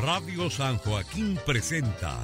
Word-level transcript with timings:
Radio 0.00 0.50
San 0.50 0.78
Joaquín 0.78 1.38
presenta 1.44 2.16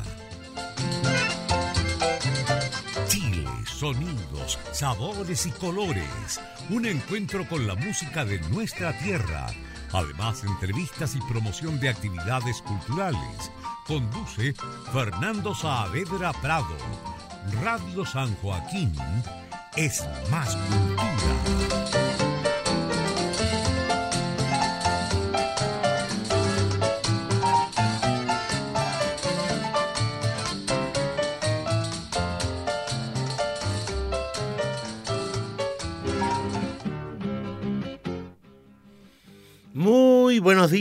Chile, 3.09 3.49
sonidos, 3.67 4.59
sabores 4.73 5.47
y 5.47 5.51
colores. 5.53 6.41
Un 6.71 6.87
encuentro 6.87 7.47
con 7.49 7.67
la 7.67 7.75
música 7.75 8.25
de 8.25 8.41
nuestra 8.51 8.97
tierra. 8.99 9.47
Además, 9.93 10.43
entrevistas 10.45 11.15
y 11.15 11.21
promoción 11.31 11.79
de 11.79 11.91
actividades 11.91 12.63
culturales. 12.63 13.53
Conduce 13.87 14.55
Fernando 14.93 15.55
Saavedra 15.55 16.33
Prado. 16.33 16.77
Radio 17.63 18.05
San 18.07 18.35
Joaquín 18.37 18.93
es 19.77 20.03
más 20.31 20.57
cultura. 20.57 22.14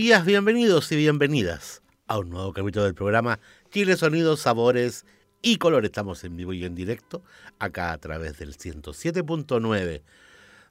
Días, 0.03 0.25
bienvenidos 0.25 0.91
y 0.91 0.97
bienvenidas 0.97 1.81
a 2.07 2.19
un 2.19 2.29
nuevo 2.29 2.51
capítulo 2.51 2.83
del 2.83 2.93
programa 2.93 3.39
Chile 3.71 3.95
Sonidos, 3.95 4.41
Sabores 4.41 5.05
y 5.41 5.55
Colores. 5.55 5.87
Estamos 5.87 6.25
en 6.25 6.35
vivo 6.35 6.51
y 6.51 6.65
en 6.65 6.75
directo 6.75 7.23
acá 7.57 7.93
a 7.93 7.97
través 7.97 8.37
del 8.37 8.57
107.9 8.57 9.79
de 9.79 10.03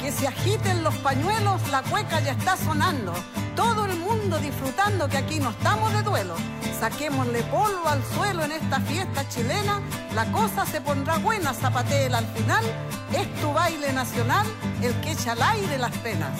Que 0.00 0.12
se 0.12 0.28
agiten 0.28 0.84
los 0.84 0.94
pañuelos, 0.98 1.68
la 1.72 1.82
cueca 1.82 2.20
ya 2.20 2.30
está 2.30 2.56
sonando. 2.56 3.12
Todo 3.56 3.86
el 3.86 3.98
mundo 3.98 4.38
disfrutando 4.38 5.08
que 5.08 5.16
aquí 5.16 5.40
no 5.40 5.50
estamos 5.50 5.92
de 5.94 6.02
duelo. 6.02 6.36
Saquémosle 6.78 7.42
polvo 7.42 7.88
al 7.88 8.04
suelo 8.14 8.44
en 8.44 8.52
esta 8.52 8.78
fiesta 8.82 9.28
chilena. 9.28 9.82
La 10.14 10.30
cosa 10.30 10.64
se 10.64 10.80
pondrá 10.80 11.18
buena, 11.18 11.52
zapatela 11.52 12.18
al 12.18 12.26
final. 12.26 12.64
Es 13.12 13.34
tu 13.40 13.52
baile 13.52 13.92
nacional 13.92 14.46
el 14.80 14.94
que 15.00 15.10
echa 15.10 15.32
al 15.32 15.42
aire 15.42 15.76
las 15.76 15.96
penas. 15.96 16.38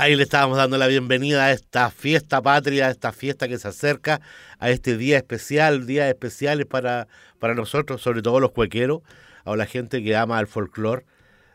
Ahí 0.00 0.16
le 0.16 0.22
estábamos 0.22 0.56
dando 0.56 0.78
la 0.78 0.86
bienvenida 0.86 1.44
a 1.44 1.52
esta 1.52 1.90
fiesta 1.90 2.40
patria, 2.40 2.86
a 2.86 2.90
esta 2.90 3.12
fiesta 3.12 3.48
que 3.48 3.58
se 3.58 3.68
acerca, 3.68 4.22
a 4.58 4.70
este 4.70 4.96
día 4.96 5.18
especial, 5.18 5.84
días 5.84 6.08
especiales 6.08 6.64
para, 6.64 7.06
para 7.38 7.54
nosotros, 7.54 8.00
sobre 8.00 8.22
todo 8.22 8.40
los 8.40 8.52
cuequeros, 8.52 9.02
a 9.44 9.54
la 9.56 9.66
gente 9.66 10.02
que 10.02 10.16
ama 10.16 10.40
el 10.40 10.46
folclore. 10.46 11.04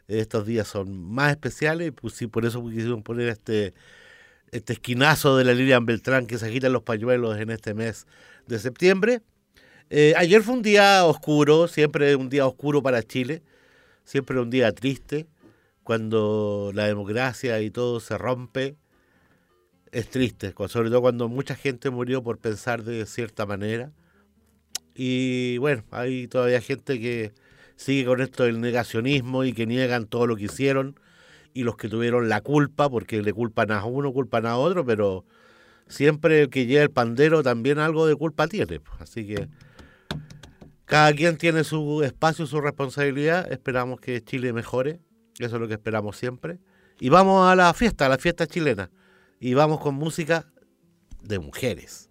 Estos 0.08 0.46
días 0.46 0.68
son 0.68 0.96
más 0.96 1.32
especiales, 1.32 1.92
pues 2.00 2.14
sí, 2.14 2.28
por 2.28 2.46
eso 2.46 2.64
quisimos 2.70 3.02
poner 3.02 3.30
este, 3.30 3.74
este 4.52 4.74
esquinazo 4.74 5.38
de 5.38 5.44
la 5.44 5.56
Lilian 5.56 5.88
Beltrán 5.88 6.28
que 6.28 6.38
se 6.38 6.46
agitan 6.46 6.72
los 6.72 6.84
pañuelos 6.84 7.40
en 7.40 7.50
este 7.50 7.74
mes 7.74 8.06
de 8.46 8.60
septiembre. 8.60 9.24
Eh, 9.90 10.14
ayer 10.18 10.44
fue 10.44 10.54
un 10.54 10.62
día 10.62 11.04
oscuro, 11.06 11.68
siempre 11.68 12.16
un 12.16 12.30
día 12.30 12.46
oscuro 12.46 12.84
para 12.84 13.02
Chile, 13.02 13.42
siempre 14.04 14.40
un 14.40 14.52
día 14.52 14.72
triste 14.72 15.26
cuando 15.86 16.72
la 16.74 16.88
democracia 16.88 17.62
y 17.62 17.70
todo 17.70 18.00
se 18.00 18.18
rompe, 18.18 18.76
es 19.92 20.10
triste, 20.10 20.52
sobre 20.68 20.90
todo 20.90 21.02
cuando 21.02 21.30
mucha 21.30 21.56
gente 21.56 21.92
murió 21.92 22.24
por 22.24 22.40
pensar 22.40 22.84
de 22.84 23.06
cierta 23.06 23.46
manera. 23.46 23.92
Y 24.96 25.60
bueno, 25.60 25.84
hay 25.92 26.28
todavía 26.28 26.60
gente 26.60 27.00
que 27.00 27.34
sigue 27.76 28.04
con 28.04 28.20
esto 28.20 28.46
del 28.46 28.62
negacionismo 28.62 29.44
y 29.44 29.54
que 29.54 29.68
niegan 29.68 30.08
todo 30.08 30.26
lo 30.26 30.36
que 30.36 30.46
hicieron 30.46 31.00
y 31.54 31.64
los 31.64 31.78
que 31.78 31.88
tuvieron 31.88 32.30
la 32.30 32.42
culpa, 32.42 32.90
porque 32.90 33.22
le 33.22 33.32
culpan 33.32 33.72
a 33.72 33.86
uno, 33.86 34.12
culpan 34.12 34.48
a 34.48 34.58
otro, 34.58 34.84
pero 34.88 35.24
siempre 35.88 36.42
el 36.42 36.50
que 36.50 36.66
lleva 36.66 36.82
el 36.82 36.90
pandero 36.90 37.44
también 37.44 37.78
algo 37.78 38.08
de 38.08 38.16
culpa 38.16 38.48
tiene. 38.48 38.82
Así 38.98 39.28
que 39.28 39.50
cada 40.86 41.14
quien 41.14 41.38
tiene 41.38 41.64
su 41.64 42.02
espacio, 42.02 42.48
su 42.48 42.60
responsabilidad. 42.60 43.52
Esperamos 43.52 44.00
que 44.00 44.24
Chile 44.24 44.52
mejore 44.52 45.00
eso 45.40 45.56
es 45.56 45.62
lo 45.62 45.68
que 45.68 45.74
esperamos 45.74 46.18
siempre. 46.18 46.60
Y 47.00 47.10
vamos 47.10 47.50
a 47.50 47.56
la 47.56 47.74
fiesta, 47.74 48.06
a 48.06 48.10
la 48.10 48.18
fiesta 48.18 48.48
chilena. 48.48 48.90
Y 49.40 49.54
vamos 49.54 49.80
con 49.80 49.96
música 49.96 50.46
de 51.22 51.40
mujeres. 51.40 52.10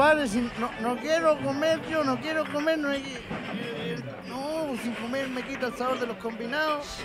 Compadre, 0.00 0.26
si 0.28 0.40
no, 0.58 0.70
no 0.80 0.96
quiero 0.96 1.38
comer, 1.40 1.78
yo 1.90 2.02
no 2.02 2.18
quiero 2.18 2.50
comer, 2.50 2.78
no 2.78 2.88
hay 2.88 3.02
que- 3.02 3.20
No, 4.30 4.74
sin 4.82 4.94
comer 4.94 5.28
me 5.28 5.42
quita 5.42 5.66
el 5.66 5.74
sabor 5.74 6.00
de 6.00 6.06
los 6.06 6.16
combinados. 6.16 7.00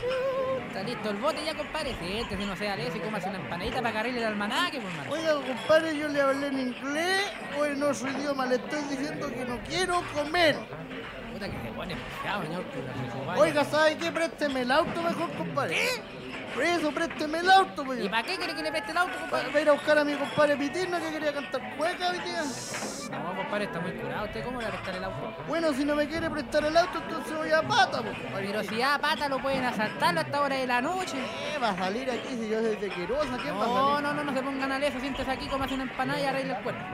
Está 0.65 0.81
listo 0.81 1.09
el 1.09 1.18
bote 1.18 1.44
ya, 1.44 1.53
compadre. 1.56 1.94
Siéntese, 2.00 2.45
no 2.45 2.56
sea 2.56 2.77
leso 2.77 2.95
y 2.95 3.01
cómase 3.01 3.27
una 3.27 3.39
empanadita 3.39 3.75
para 3.80 3.89
agarrarle 3.89 4.19
el 4.19 4.25
almanaque, 4.25 4.80
pues, 4.80 4.94
hermano. 4.94 5.12
Oiga, 5.12 5.33
compadre, 5.45 5.97
yo 5.97 6.07
le 6.07 6.21
hablé 6.21 6.47
en 6.47 6.59
inglés 6.59 7.33
o 7.59 7.65
en 7.65 7.83
otro 7.83 8.12
idioma, 8.12 8.45
le 8.45 8.56
estoy 8.56 8.81
diciendo 8.83 9.27
que 9.27 9.44
no 9.44 9.59
quiero 9.68 10.01
comer. 10.13 10.56
Puta 11.33 11.50
que 11.51 11.62
se 11.62 11.71
pone 11.75 11.95
pesado, 11.97 12.44
señor. 12.44 12.63
Oiga, 13.36 13.65
¿sabe 13.65 13.97
qué? 13.97 14.09
Présteme 14.09 14.62
el 14.62 14.71
auto 14.71 15.01
mejor, 15.01 15.30
compadre. 15.33 15.75
Por 16.56 16.63
eso, 16.63 16.90
présteme 16.92 17.40
el 17.40 17.52
auto, 17.52 17.84
pues. 17.84 18.00
¿Y 18.02 18.07
para 18.07 18.24
qué 18.24 18.38
quiere 18.38 18.56
que 18.56 18.63
le 18.63 18.72
preste 18.72 18.92
el 18.92 18.98
auto, 18.98 19.12
compadre? 19.19 19.48
para 19.50 19.62
ir 19.62 19.69
a 19.69 19.74
buscar 19.74 19.98
a 19.98 20.04
mi 20.06 20.13
compadre 20.16 20.56
Pitirno 20.56 20.98
que 21.00 21.12
quería 21.12 21.34
cantar 21.34 21.75
cueca 21.78 22.10
hoy 22.12 22.19
día. 22.19 22.44
No, 23.12 23.36
compadre, 23.36 23.66
está 23.66 23.80
muy 23.81 23.92
curado. 23.92 24.25
¿Usted 24.25 24.46
cómo 24.46 24.60
le 24.62 24.68
va 24.68 24.69
a 24.69 24.74
prestar 24.75 24.96
el 24.96 25.04
auto? 25.04 25.44
Bueno, 25.50 25.74
si 25.74 25.84
no 25.84 25.96
me 25.96 26.07
quiere 26.07 26.30
prestar 26.30 26.63
el 26.63 26.78
auto, 26.78 26.98
entonces 27.00 27.38
voy 27.38 27.52
a 27.52 27.62
pata, 27.62 28.02
pues. 28.02 28.16
Pero 28.34 28.63
si 28.63 28.81
a 28.81 28.98
pata 28.98 29.28
lo 29.28 29.40
pueden 29.42 29.66
asaltarlo 29.66 30.22
a 30.22 30.24
esta 30.24 30.42
hora 30.42 30.56
de 30.56 30.66
la 30.68 30.81
noche. 30.81 31.18
¿Qué 31.54 31.57
va 31.60 31.69
a 31.72 31.78
salir 31.78 32.10
aquí 32.10 32.30
si 32.30 32.48
yo 32.50 32.62
soy 32.62 32.75
de 32.78 32.90
Querosa? 32.90 33.38
¿Qué 33.44 33.52
va 33.52 33.63
a 33.63 33.68
No, 33.68 33.88
salir? 33.90 34.04
no, 34.04 34.13
no, 34.13 34.24
no 34.24 34.34
se 34.34 34.42
pongan 34.44 34.72
a 34.72 34.80
leso. 34.80 35.00
Siéntese 35.02 35.30
aquí, 35.30 35.48
cómase 35.50 35.74
una 35.74 35.84
empanada 35.84 36.22
y 36.22 36.25
arregle 36.25 36.54
el 36.56 36.63
cuerpo. 36.63 36.86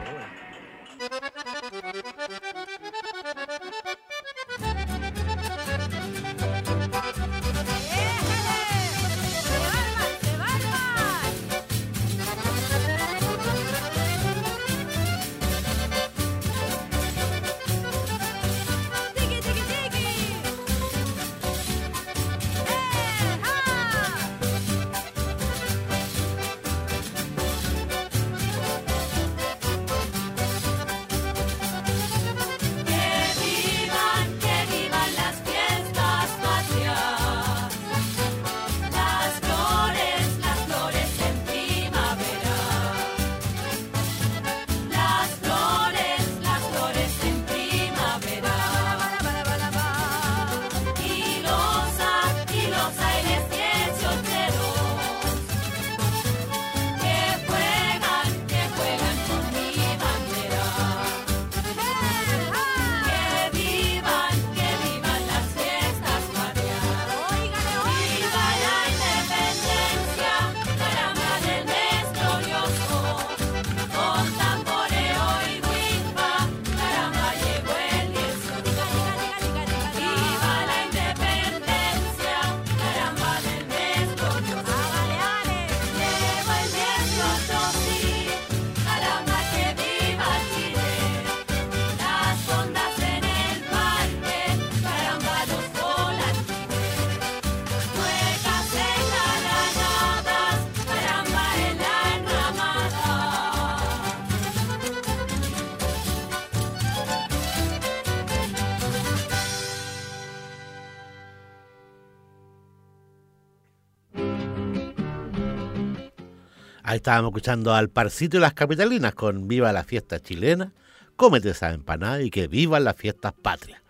Ahí 116.92 116.98
estábamos 116.98 117.30
escuchando 117.30 117.74
al 117.74 117.88
Parcito 117.88 118.36
y 118.36 118.42
las 118.42 118.54
Capitalinas 118.54 119.16
con 119.16 119.48
Viva 119.48 119.72
la 119.72 119.86
fiesta 119.86 120.20
chilena, 120.20 120.74
cómete 121.16 121.52
esa 121.52 121.72
empanada 121.72 122.22
y 122.22 122.30
que 122.30 122.50
vivan 122.50 122.84
las 122.84 122.98
fiestas 122.98 123.32
patrias. 123.32 123.82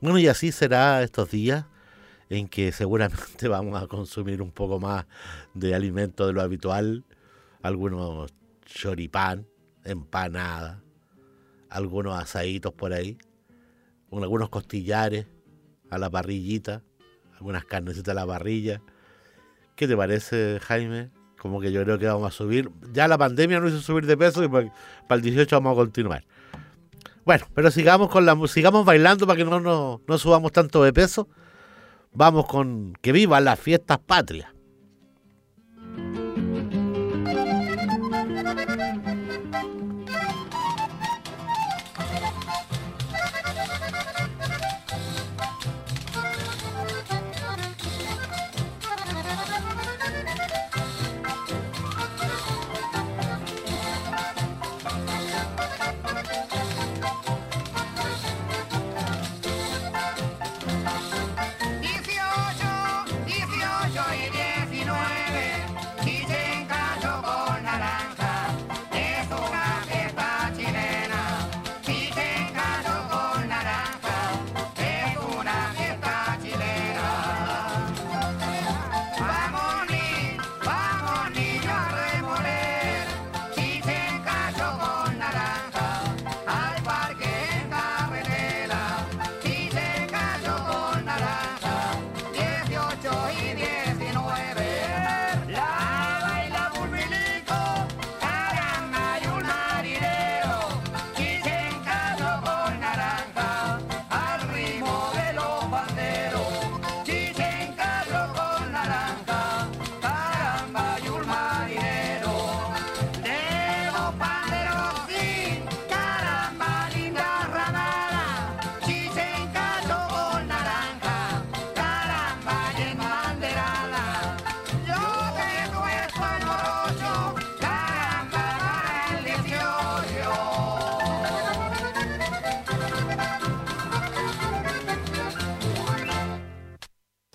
Bueno, 0.00 0.18
y 0.18 0.26
así 0.26 0.50
será 0.50 1.00
estos 1.04 1.30
días 1.30 1.66
en 2.28 2.48
que 2.48 2.72
seguramente 2.72 3.46
vamos 3.48 3.80
a 3.80 3.86
consumir 3.86 4.42
un 4.42 4.50
poco 4.50 4.80
más 4.80 5.06
de 5.54 5.76
alimento 5.76 6.26
de 6.26 6.32
lo 6.32 6.42
habitual, 6.42 7.04
algunos 7.62 8.34
choripán, 8.66 9.46
empanada, 9.84 10.82
algunos 11.68 12.20
asaditos 12.20 12.72
por 12.72 12.92
ahí, 12.92 13.16
algunos 14.10 14.48
costillares 14.48 15.28
a 15.88 15.98
la 15.98 16.10
parrillita, 16.10 16.82
algunas 17.36 17.64
carnecitas 17.64 18.10
a 18.10 18.14
la 18.14 18.26
parrilla. 18.26 18.82
¿Qué 19.76 19.86
te 19.86 19.96
parece, 19.96 20.58
Jaime? 20.60 21.19
Como 21.40 21.60
que 21.60 21.72
yo 21.72 21.82
creo 21.84 21.98
que 21.98 22.06
vamos 22.06 22.28
a 22.28 22.36
subir. 22.36 22.70
Ya 22.92 23.08
la 23.08 23.16
pandemia 23.16 23.60
nos 23.60 23.72
hizo 23.72 23.80
subir 23.80 24.04
de 24.06 24.16
peso 24.16 24.44
y 24.44 24.48
para, 24.48 24.72
para 25.08 25.16
el 25.16 25.22
18 25.22 25.56
vamos 25.56 25.72
a 25.72 25.76
continuar. 25.76 26.24
Bueno, 27.24 27.46
pero 27.54 27.70
sigamos 27.70 28.10
con 28.10 28.26
la 28.26 28.36
sigamos 28.46 28.84
bailando 28.84 29.26
para 29.26 29.38
que 29.38 29.44
no, 29.44 29.58
no, 29.58 30.02
no 30.06 30.18
subamos 30.18 30.52
tanto 30.52 30.82
de 30.84 30.92
peso. 30.92 31.28
Vamos 32.12 32.46
con 32.46 32.92
que 33.00 33.12
vivan 33.12 33.44
las 33.44 33.58
fiestas 33.58 33.98
patrias. 33.98 34.50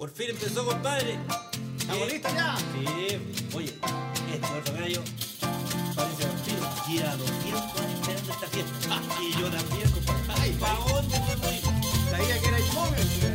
Empezó, 0.05 0.65
compadre. 0.65 1.17
¿Estamos 1.79 2.11
listos 2.11 2.33
ya? 2.33 2.55
Sí, 2.57 3.55
oye, 3.55 3.73
este 4.33 4.59
otro 4.59 4.73
gallo 4.73 5.01
parece 5.95 6.25
vampiro. 6.25 6.65
Lleva 6.87 7.15
200 7.15 7.81
años 7.81 7.99
esperando 7.99 8.31
esta 8.33 8.47
fiesta. 8.47 9.01
Y 9.21 9.39
yo 9.39 9.49
también, 9.49 9.91
compadre. 9.91 10.51
¿Para 10.59 10.79
dónde 10.79 11.17
voy? 11.41 11.59
Sabía 12.11 12.39
que 12.39 12.47
era 12.47 12.59
inmóvil. 12.59 13.34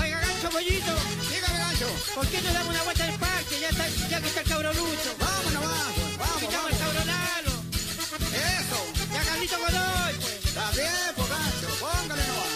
Oiga, 0.00 0.20
gancho 0.20 0.50
pollito, 0.50 0.92
Dígame, 1.30 1.58
gancho. 1.58 1.88
¿por 2.14 2.26
qué 2.28 2.40
no 2.42 2.52
damos 2.52 2.68
una 2.74 2.82
vuelta 2.84 3.04
al 3.04 3.18
parque? 3.18 3.60
Ya, 3.60 3.68
está, 3.68 3.88
ya 4.08 4.20
que 4.20 4.28
está 4.28 4.40
el 4.40 4.48
cabro 4.48 4.72
Lucho. 4.72 5.16
Vamos 5.18 5.52
nomás, 5.52 5.92
pues, 5.94 6.18
vamos, 6.18 6.42
Invitamos 6.42 6.72
al 6.72 6.78
vamos. 6.78 6.94
cabro 6.94 7.04
Lalo. 7.12 7.54
Eso. 8.32 8.78
Y 9.12 9.16
a 9.16 9.22
Carlito 9.24 9.58
Godoy, 9.58 10.14
pues. 10.20 10.44
Está 10.46 10.70
bien, 10.72 11.12
pues, 11.16 11.28
gancho. 11.28 11.68
Póngale 11.80 12.26
nomás. 12.28 12.47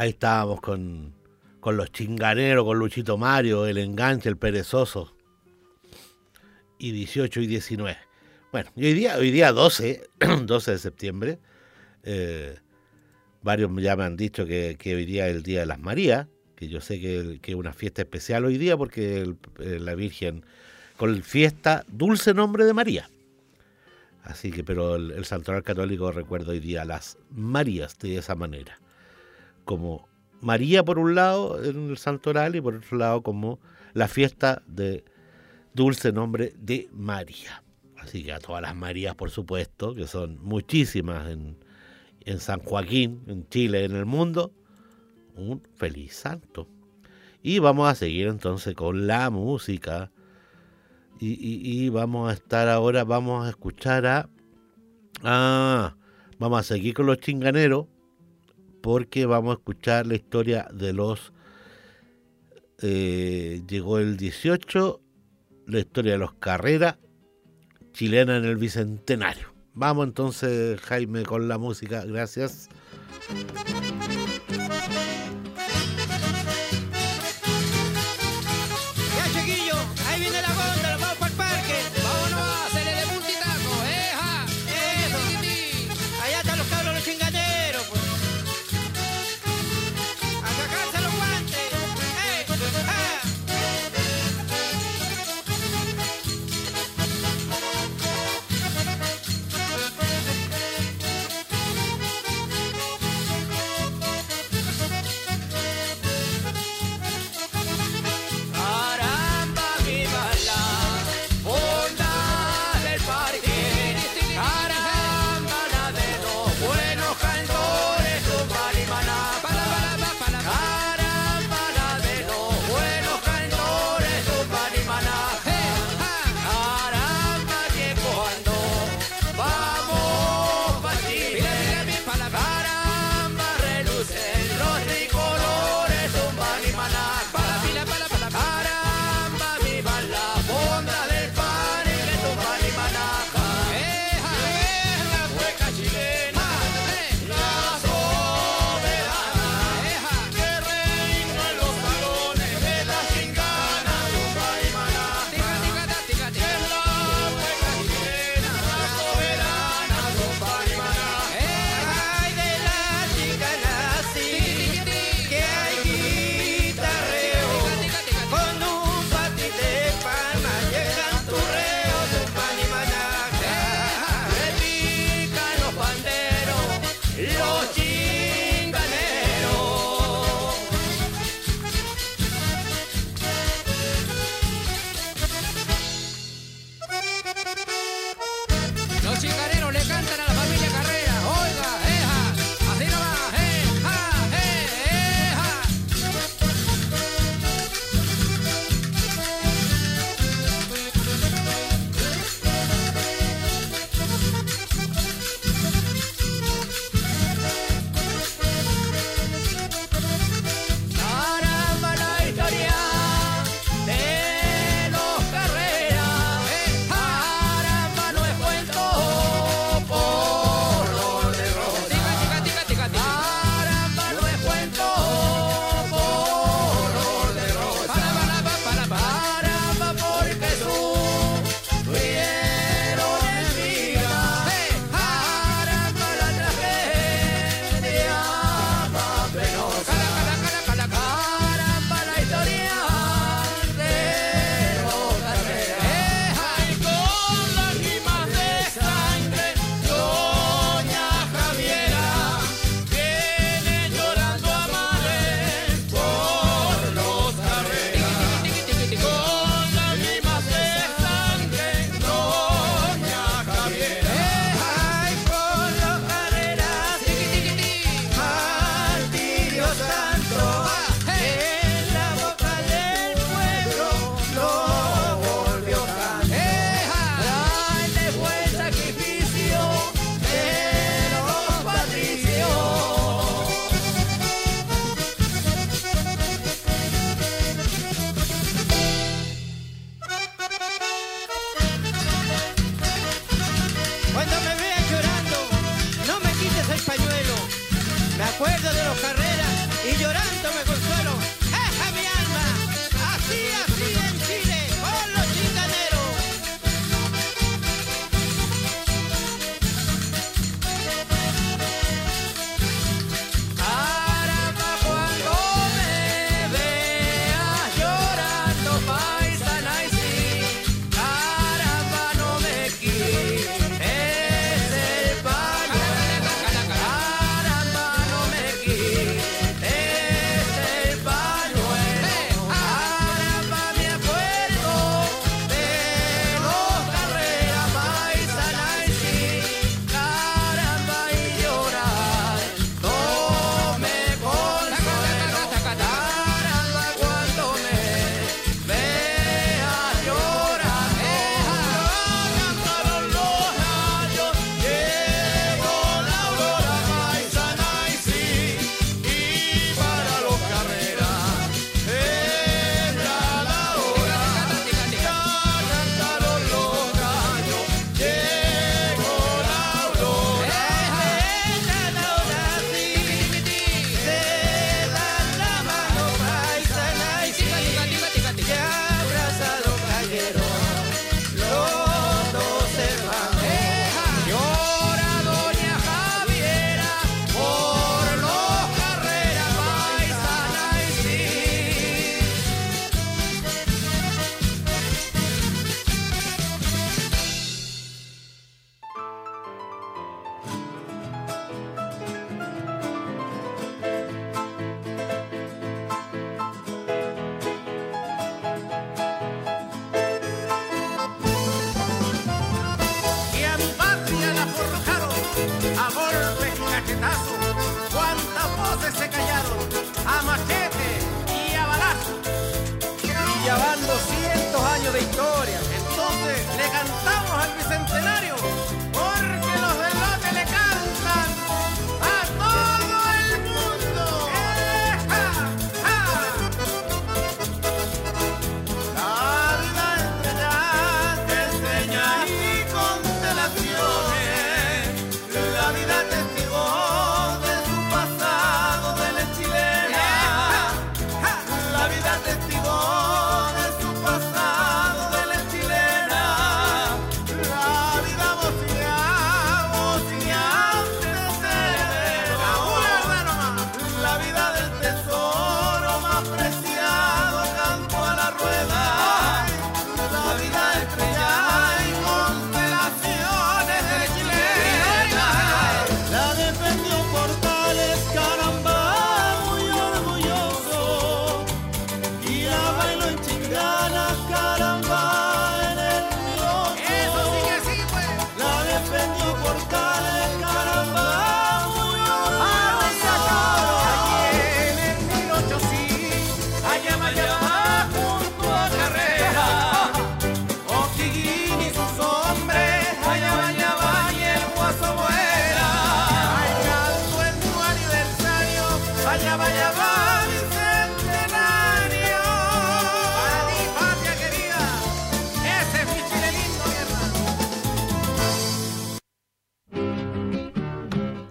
Ahí 0.00 0.08
estábamos 0.08 0.62
con, 0.62 1.12
con 1.60 1.76
los 1.76 1.92
chinganeros, 1.92 2.64
con 2.64 2.78
Luchito 2.78 3.18
Mario, 3.18 3.66
el 3.66 3.76
enganche, 3.76 4.30
el 4.30 4.38
perezoso. 4.38 5.14
Y 6.78 6.92
18 6.92 7.42
y 7.42 7.46
19. 7.46 7.98
Bueno, 8.50 8.70
y 8.76 8.86
hoy 8.86 8.94
día, 8.94 9.18
hoy 9.18 9.30
día 9.30 9.52
12, 9.52 10.08
12 10.46 10.70
de 10.72 10.78
septiembre, 10.78 11.38
eh, 12.02 12.56
varios 13.42 13.70
ya 13.76 13.94
me 13.94 14.04
han 14.04 14.16
dicho 14.16 14.46
que, 14.46 14.76
que 14.78 14.94
hoy 14.94 15.04
día 15.04 15.28
es 15.28 15.36
el 15.36 15.42
Día 15.42 15.60
de 15.60 15.66
las 15.66 15.78
Marías, 15.78 16.28
que 16.56 16.68
yo 16.68 16.80
sé 16.80 16.98
que, 16.98 17.38
que 17.42 17.50
es 17.50 17.58
una 17.58 17.74
fiesta 17.74 18.00
especial 18.00 18.46
hoy 18.46 18.56
día 18.56 18.78
porque 18.78 19.20
el- 19.20 19.36
eh, 19.58 19.80
la 19.80 19.94
Virgen, 19.94 20.46
con 20.96 21.22
fiesta 21.22 21.84
Dulce 21.88 22.32
Nombre 22.32 22.64
de 22.64 22.72
María. 22.72 23.10
Así 24.22 24.50
que, 24.50 24.64
pero 24.64 24.96
el, 24.96 25.10
el 25.10 25.26
santoral 25.26 25.62
católico 25.62 26.10
recuerda 26.10 26.52
hoy 26.52 26.60
día 26.60 26.86
las 26.86 27.18
Marías 27.30 27.98
de 27.98 28.16
esa 28.16 28.34
manera 28.34 28.80
como 29.64 30.08
María 30.40 30.84
por 30.84 30.98
un 30.98 31.14
lado 31.14 31.62
en 31.62 31.90
el 31.90 31.98
santoral 31.98 32.56
y 32.56 32.60
por 32.60 32.74
otro 32.76 32.96
lado 32.96 33.22
como 33.22 33.58
la 33.92 34.08
fiesta 34.08 34.62
de 34.66 35.04
dulce 35.74 36.12
nombre 36.12 36.52
de 36.58 36.88
María. 36.92 37.62
Así 37.98 38.24
que 38.24 38.32
a 38.32 38.38
todas 38.38 38.62
las 38.62 38.74
Marías, 38.74 39.14
por 39.14 39.30
supuesto, 39.30 39.94
que 39.94 40.06
son 40.06 40.38
muchísimas 40.42 41.30
en, 41.30 41.56
en 42.24 42.40
San 42.40 42.60
Joaquín, 42.60 43.22
en 43.26 43.46
Chile, 43.48 43.84
en 43.84 43.94
el 43.94 44.06
mundo, 44.06 44.52
un 45.36 45.62
feliz 45.74 46.14
santo. 46.16 46.66
Y 47.42 47.58
vamos 47.58 47.88
a 47.88 47.94
seguir 47.94 48.28
entonces 48.28 48.74
con 48.74 49.06
la 49.06 49.28
música. 49.30 50.10
Y, 51.18 51.84
y- 51.84 51.88
vamos 51.90 52.30
a 52.30 52.32
estar 52.32 52.68
ahora, 52.68 53.04
vamos 53.04 53.46
a 53.46 53.50
escuchar 53.50 54.06
a... 54.06 54.28
Ah, 55.22 55.94
vamos 56.38 56.60
a 56.60 56.62
seguir 56.62 56.94
con 56.94 57.04
los 57.04 57.18
chinganeros 57.18 57.86
porque 58.80 59.26
vamos 59.26 59.52
a 59.52 59.58
escuchar 59.58 60.06
la 60.06 60.14
historia 60.14 60.68
de 60.72 60.92
los 60.92 61.32
eh, 62.82 63.62
llegó 63.68 63.98
el 63.98 64.16
18, 64.16 65.00
la 65.66 65.78
historia 65.78 66.12
de 66.12 66.18
los 66.18 66.32
carreras 66.34 66.96
chilena 67.92 68.36
en 68.36 68.44
el 68.44 68.56
Bicentenario. 68.56 69.52
Vamos 69.74 70.06
entonces, 70.06 70.80
Jaime, 70.80 71.24
con 71.24 71.48
la 71.48 71.58
música. 71.58 72.04
Gracias. 72.04 72.68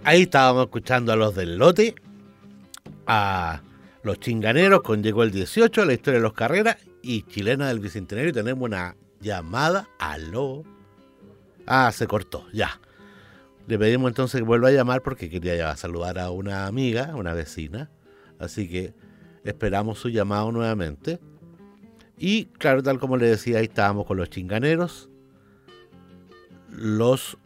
Ahí 0.10 0.24
estábamos 0.24 0.64
escuchando 0.64 1.14
a 1.14 1.16
los 1.16 1.36
del 1.36 1.60
lote, 1.60 1.94
a 3.06 3.62
los 4.02 4.20
chinganeros 4.20 4.82
con 4.82 5.04
Llegó 5.04 5.22
el 5.22 5.30
18, 5.30 5.86
la 5.86 5.94
historia 5.94 6.18
de 6.18 6.24
los 6.24 6.34
carreras 6.34 6.78
y 7.04 7.22
chilena 7.28 7.68
del 7.68 7.80
bicentenario. 7.80 8.34
Tenemos 8.34 8.66
una 8.66 8.96
llamada. 9.22 9.88
Aló. 10.00 10.64
Ah, 11.68 11.92
se 11.92 12.08
cortó, 12.08 12.48
ya. 12.52 12.82
Le 13.68 13.78
pedimos 13.78 14.10
entonces 14.10 14.42
que 14.42 14.48
vuelva 14.48 14.70
a 14.70 14.72
llamar 14.72 15.04
porque 15.04 15.30
quería 15.30 15.56
ya 15.56 15.78
saludar 15.78 16.18
a 16.18 16.32
una 16.32 16.66
amiga, 16.66 17.14
una 17.16 17.36
vecina. 17.36 17.92
Así 18.40 18.68
que 18.68 18.96
esperamos 19.44 20.00
su 20.00 20.10
llamado 20.10 20.52
nuevamente. 20.52 21.20
Y 22.18 22.46
claro, 22.46 22.82
tal 22.82 22.98
como 22.98 23.16
le 23.16 23.28
decía, 23.28 23.60
ahí 23.60 23.66
estábamos 23.66 24.08
con 24.08 24.18
los 24.18 24.32
chinganeros, 24.32 25.08
los 26.68 27.38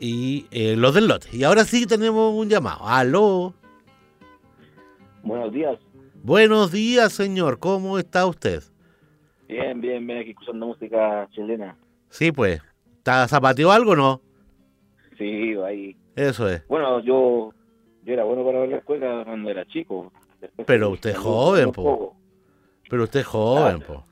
y 0.00 0.46
eh, 0.50 0.76
los 0.76 0.94
del 0.94 1.08
lote. 1.08 1.28
Y 1.32 1.44
ahora 1.44 1.64
sí 1.64 1.86
tenemos 1.86 2.34
un 2.34 2.48
llamado. 2.48 2.86
Aló. 2.86 3.54
Buenos 5.22 5.52
días. 5.52 5.78
Buenos 6.22 6.72
días, 6.72 7.12
señor. 7.12 7.58
¿Cómo 7.58 7.98
está 7.98 8.26
usted? 8.26 8.62
Bien, 9.48 9.80
bien, 9.80 10.06
bien, 10.06 10.18
aquí 10.20 10.30
escuchando 10.30 10.66
música 10.66 11.28
chilena. 11.30 11.76
Sí, 12.10 12.32
pues. 12.32 12.60
¿Está 12.98 13.26
zapateó 13.28 13.72
algo 13.72 13.92
o 13.92 13.96
no? 13.96 14.20
Sí, 15.16 15.54
ahí. 15.64 15.96
Eso 16.14 16.48
es. 16.48 16.66
Bueno, 16.68 17.00
yo, 17.00 17.52
yo 18.04 18.12
era 18.12 18.24
bueno 18.24 18.44
para 18.44 18.60
ver 18.60 18.68
la 18.70 18.76
escuela 18.78 19.22
cuando 19.24 19.50
era 19.50 19.64
chico. 19.66 20.12
Después 20.40 20.66
Pero 20.66 20.90
usted 20.90 21.10
es 21.10 21.18
joven, 21.18 21.72
po. 21.72 22.14
Pero 22.88 23.04
usted 23.04 23.20
es 23.20 23.26
joven, 23.26 23.80
po. 23.80 24.04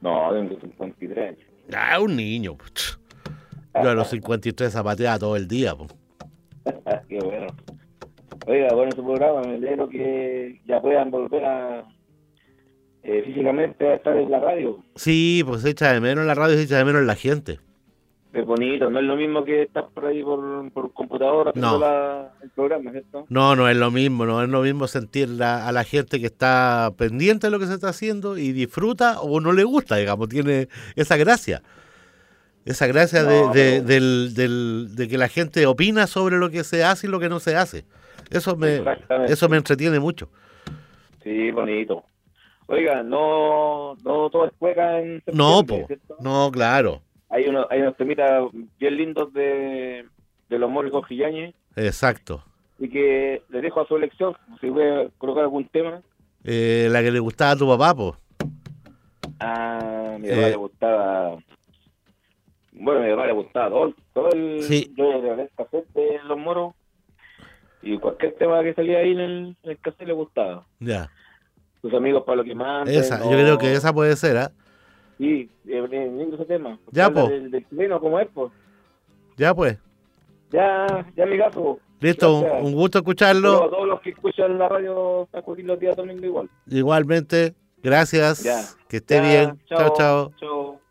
No, 0.00 0.32
tengo 0.32 0.58
53 0.60 1.28
años. 1.28 1.46
Ah, 1.74 2.00
un 2.00 2.16
niño. 2.16 2.56
Yo 3.74 3.90
a 3.90 3.94
los 3.94 4.08
53 4.08 4.72
zapateaba 4.72 5.18
todo 5.18 5.36
el 5.36 5.46
día, 5.48 5.74
po. 5.74 5.86
Qué 7.08 7.18
bueno. 7.20 7.46
Oiga, 8.46 8.68
bueno, 8.74 8.90
su 8.92 9.04
programa, 9.04 9.42
me 9.42 9.54
alegro 9.56 9.88
que 9.88 10.60
ya 10.66 10.80
puedan 10.80 11.10
volver 11.10 11.44
a 11.44 11.84
eh, 13.02 13.22
físicamente 13.24 13.86
a 13.88 13.94
estar 13.94 14.16
en 14.16 14.30
la 14.30 14.40
radio. 14.40 14.82
Sí, 14.96 15.42
pues 15.46 15.62
se 15.62 15.70
echa 15.70 15.92
de 15.92 16.00
menos 16.00 16.24
la 16.26 16.34
radio, 16.34 16.56
se 16.56 16.62
echa 16.62 16.78
de 16.78 16.84
menos 16.84 17.02
la 17.04 17.14
gente. 17.14 17.60
Es 18.32 18.46
bonito, 18.46 18.88
no 18.90 19.00
es 19.00 19.04
lo 19.04 19.16
mismo 19.16 19.44
que 19.44 19.62
estar 19.62 19.88
por 19.88 20.06
ahí 20.06 20.22
por, 20.22 20.70
por 20.72 20.92
computadora 20.92 21.50
No. 21.56 21.78
la- 21.80 22.32
el 22.42 22.50
programa, 22.50 22.92
¿cierto? 22.92 23.26
No, 23.28 23.56
no 23.56 23.68
es 23.68 23.76
lo 23.76 23.90
mismo, 23.90 24.24
no 24.24 24.40
es 24.42 24.48
lo 24.48 24.62
mismo 24.62 24.86
sentir 24.86 25.28
la- 25.28 25.66
a 25.66 25.72
la 25.72 25.82
gente 25.82 26.20
que 26.20 26.26
está 26.26 26.92
pendiente 26.96 27.48
de 27.48 27.50
lo 27.50 27.58
que 27.58 27.66
se 27.66 27.74
está 27.74 27.88
haciendo 27.88 28.38
y 28.38 28.52
disfruta 28.52 29.20
o 29.20 29.40
no 29.40 29.52
le 29.52 29.64
gusta, 29.64 29.96
digamos, 29.96 30.28
tiene 30.28 30.68
esa 30.94 31.16
gracia. 31.16 31.62
Esa 32.64 32.86
gracia 32.86 33.24
de, 33.24 33.40
No, 33.40 33.52
de- 33.52 33.70
pero- 33.76 33.84
del- 33.86 34.34
del- 34.34 34.94
de 34.96 35.08
que 35.08 35.18
la 35.18 35.28
gente 35.28 35.66
opina 35.66 36.06
sobre 36.06 36.36
lo 36.38 36.50
que 36.50 36.62
se 36.64 36.84
hace 36.84 37.06
y 37.06 37.10
lo 37.10 37.18
que 37.20 37.28
no 37.28 37.40
se 37.40 37.56
hace. 37.56 37.84
Eso 38.30 38.56
me, 38.56 38.82
eso 39.28 39.48
me 39.48 39.56
entretiene 39.56 39.98
mucho. 39.98 40.28
Sí, 41.22 41.50
bonito. 41.50 42.04
Oiga, 42.66 43.02
no, 43.02 43.96
no 44.04 44.30
todo 44.30 44.46
es 44.46 44.52
cueca 44.58 45.00
en 45.00 45.22
No, 45.32 45.64
po. 45.66 45.88
No, 46.20 46.50
claro. 46.52 47.02
Hay, 47.28 47.46
uno, 47.48 47.66
hay 47.70 47.80
unos 47.80 47.96
temitas 47.96 48.44
bien 48.78 48.96
lindos 48.96 49.32
de, 49.32 50.04
de 50.48 50.58
los 50.58 50.70
Jorge 50.92 51.16
Yáñez 51.16 51.54
Exacto. 51.76 52.44
y 52.78 52.88
que 52.88 53.42
le 53.48 53.60
dejo 53.60 53.80
a 53.80 53.86
su 53.88 53.96
elección, 53.96 54.36
si 54.60 54.68
voy 54.68 54.84
a 54.84 55.08
colocar 55.18 55.42
algún 55.44 55.66
tema. 55.68 56.00
Eh, 56.44 56.88
la 56.90 57.02
que 57.02 57.10
le 57.10 57.18
gustaba 57.18 57.52
a 57.52 57.56
tu 57.56 57.66
papá, 57.66 57.94
pues. 57.94 58.14
A 59.40 60.16
mi 60.20 60.28
Eh. 60.28 60.30
papá 60.36 60.48
le 60.48 60.56
gustaba... 60.56 61.36
Bueno, 62.80 63.00
mi 63.02 63.10
papá 63.10 63.26
le 63.26 63.32
gustaba 63.34 63.68
todo, 63.68 63.94
todo 64.14 64.32
el... 64.32 64.62
Sí. 64.62 64.92
Yo 64.96 65.12
el 65.12 65.50
cassette 65.54 65.86
de 65.92 66.18
los 66.26 66.38
moros 66.38 66.74
y 67.82 67.98
cualquier 67.98 68.34
tema 68.36 68.62
que 68.62 68.72
salía 68.74 68.98
ahí 68.98 69.12
en 69.12 69.20
el, 69.20 69.56
en 69.62 69.70
el 69.70 69.78
cassette 69.78 70.06
le 70.06 70.14
gustaba. 70.14 70.66
Ya. 70.78 71.10
Sus 71.82 71.92
amigos 71.92 72.24
para 72.24 72.36
lo 72.36 72.44
que 72.44 72.54
más 72.54 72.88
Esa, 72.88 73.20
yo 73.22 73.30
creo 73.30 73.58
que 73.58 73.72
esa 73.74 73.92
puede 73.92 74.16
ser, 74.16 74.38
¿ah? 74.38 74.50
Sí, 75.18 75.50
es 75.66 75.90
bien 75.90 76.18
lindo 76.18 76.36
ese 76.36 76.46
tema. 76.46 76.78
Ya, 76.90 77.10
po. 77.10 77.28
Del, 77.28 77.50
del 77.50 77.68
chileno 77.68 78.00
como 78.00 78.18
es, 78.18 78.28
pues. 78.32 78.50
Ya, 79.36 79.54
pues. 79.54 79.78
Ya, 80.50 80.86
ya 81.14 81.26
mi 81.26 81.36
gato. 81.36 81.78
Listo, 82.00 82.38
un, 82.38 82.66
un 82.66 82.72
gusto 82.72 82.98
escucharlo. 82.98 83.64
a 83.64 83.70
todos 83.70 83.86
los 83.86 84.00
que 84.00 84.10
escuchan 84.10 84.58
la 84.58 84.68
radio 84.70 85.28
los 85.32 85.80
días 85.80 85.96
domingo 85.96 86.24
igual. 86.24 86.48
Igualmente, 86.66 87.54
gracias. 87.82 88.42
Ya. 88.42 88.62
Que 88.88 88.96
esté 88.96 89.16
Ya, 89.16 89.22
bien. 89.22 89.60
Chao, 89.68 89.92
chao. 89.94 90.32
Chao. 90.40 90.89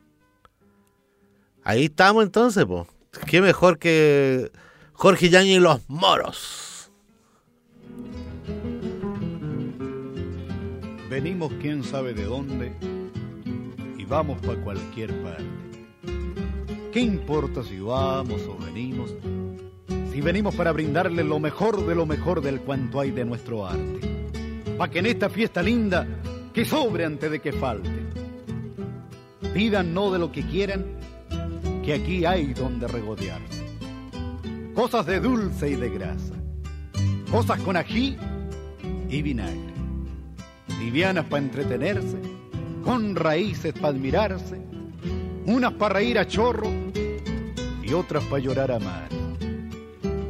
Ahí 1.69 1.84
estamos 1.86 2.23
entonces, 2.23 2.65
pues. 2.65 2.88
Qué 3.27 3.41
mejor 3.41 3.77
que 3.77 4.51
Jorge 4.93 5.29
Yañez 5.29 5.58
y 5.58 5.60
los 5.60 5.88
moros. 5.88 6.89
Venimos 11.12 11.53
quién 11.62 11.84
sabe 11.84 12.15
de 12.15 12.23
dónde 12.23 12.73
y 13.99 14.03
vamos 14.05 14.41
para 14.41 14.60
cualquier 14.63 15.13
parte. 15.21 15.43
¿Qué 16.91 17.01
importa 17.01 17.62
si 17.62 17.79
vamos 17.79 18.41
o 18.47 18.58
venimos? 18.65 19.13
Si 20.12 20.21
venimos 20.21 20.55
para 20.55 20.71
brindarle 20.71 21.23
lo 21.23 21.38
mejor 21.38 21.86
de 21.86 21.93
lo 21.93 22.08
mejor 22.08 22.41
del 22.41 22.62
cuanto 22.62 22.99
hay 22.99 23.12
de 23.12 23.25
nuestro 23.25 23.67
arte. 23.67 23.99
Pa' 24.75 24.89
que 24.89 24.97
en 24.97 25.05
esta 25.05 25.29
fiesta 25.29 25.62
linda 25.62 26.08
que 26.51 26.65
sobre 26.65 27.05
antes 27.05 27.29
de 27.29 27.39
que 27.39 27.53
falte. 27.53 27.91
Pidan 29.53 29.93
no 29.93 30.10
de 30.12 30.17
lo 30.17 30.32
que 30.32 30.41
quieran, 30.41 30.98
que 31.89 31.95
aquí 31.95 32.23
hay 32.23 32.54
donde 32.54 32.88
regodearse. 32.88 33.65
Cosas 34.75 35.08
de 35.08 35.19
dulce 35.19 35.71
y 35.71 35.75
de 35.75 35.89
grasa. 35.89 36.36
Cosas 37.32 37.60
con 37.62 37.75
ají 37.75 38.15
y 39.10 39.23
vinagre 39.23 39.73
livianas 40.80 41.25
para 41.25 41.43
entretenerse, 41.43 42.19
con 42.84 43.15
raíces 43.15 43.73
para 43.73 43.88
admirarse, 43.88 44.62
unas 45.47 45.73
para 45.73 45.95
reír 45.95 46.19
a 46.19 46.28
chorro 46.28 46.69
y 47.82 47.91
otras 47.91 48.23
para 48.25 48.43
llorar 48.43 48.71
a 48.71 48.78
mar. 48.78 49.10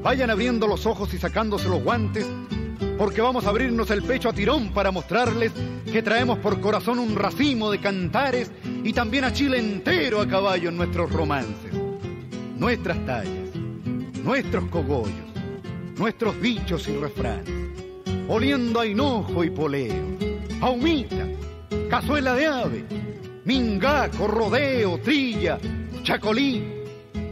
Vayan 0.01 0.29
abriendo 0.29 0.65
los 0.65 0.85
ojos 0.85 1.13
y 1.13 1.17
sacándose 1.17 1.67
los 1.67 1.83
guantes, 1.83 2.25
porque 2.99 3.21
vamos 3.21 3.45
a 3.45 3.49
abrirnos 3.49 3.89
el 3.91 4.03
pecho 4.03 4.27
a 4.27 4.33
tirón 4.33 4.73
para 4.73 4.91
mostrarles 4.91 5.53
que 5.89 6.03
traemos 6.03 6.37
por 6.39 6.59
corazón 6.59 6.99
un 6.99 7.15
racimo 7.15 7.71
de 7.71 7.79
cantares 7.79 8.51
y 8.83 8.91
también 8.91 9.23
a 9.23 9.31
Chile 9.31 9.57
entero 9.57 10.19
a 10.19 10.27
caballo 10.27 10.67
en 10.67 10.75
nuestros 10.75 11.09
romances. 11.09 11.71
Nuestras 12.57 12.97
tallas, 13.05 13.55
nuestros 14.21 14.65
cogollos, 14.65 15.15
nuestros 15.97 16.41
dichos 16.41 16.89
y 16.89 16.97
refranes, 16.97 17.71
oliendo 18.27 18.81
a 18.81 18.85
hinojo 18.85 19.45
y 19.45 19.49
poleo, 19.49 20.17
a 20.61 21.89
cazuela 21.89 22.33
de 22.33 22.47
ave, 22.47 22.85
mingaco, 23.45 24.27
rodeo, 24.27 24.97
trilla, 24.97 25.57
chacolí, 26.03 26.83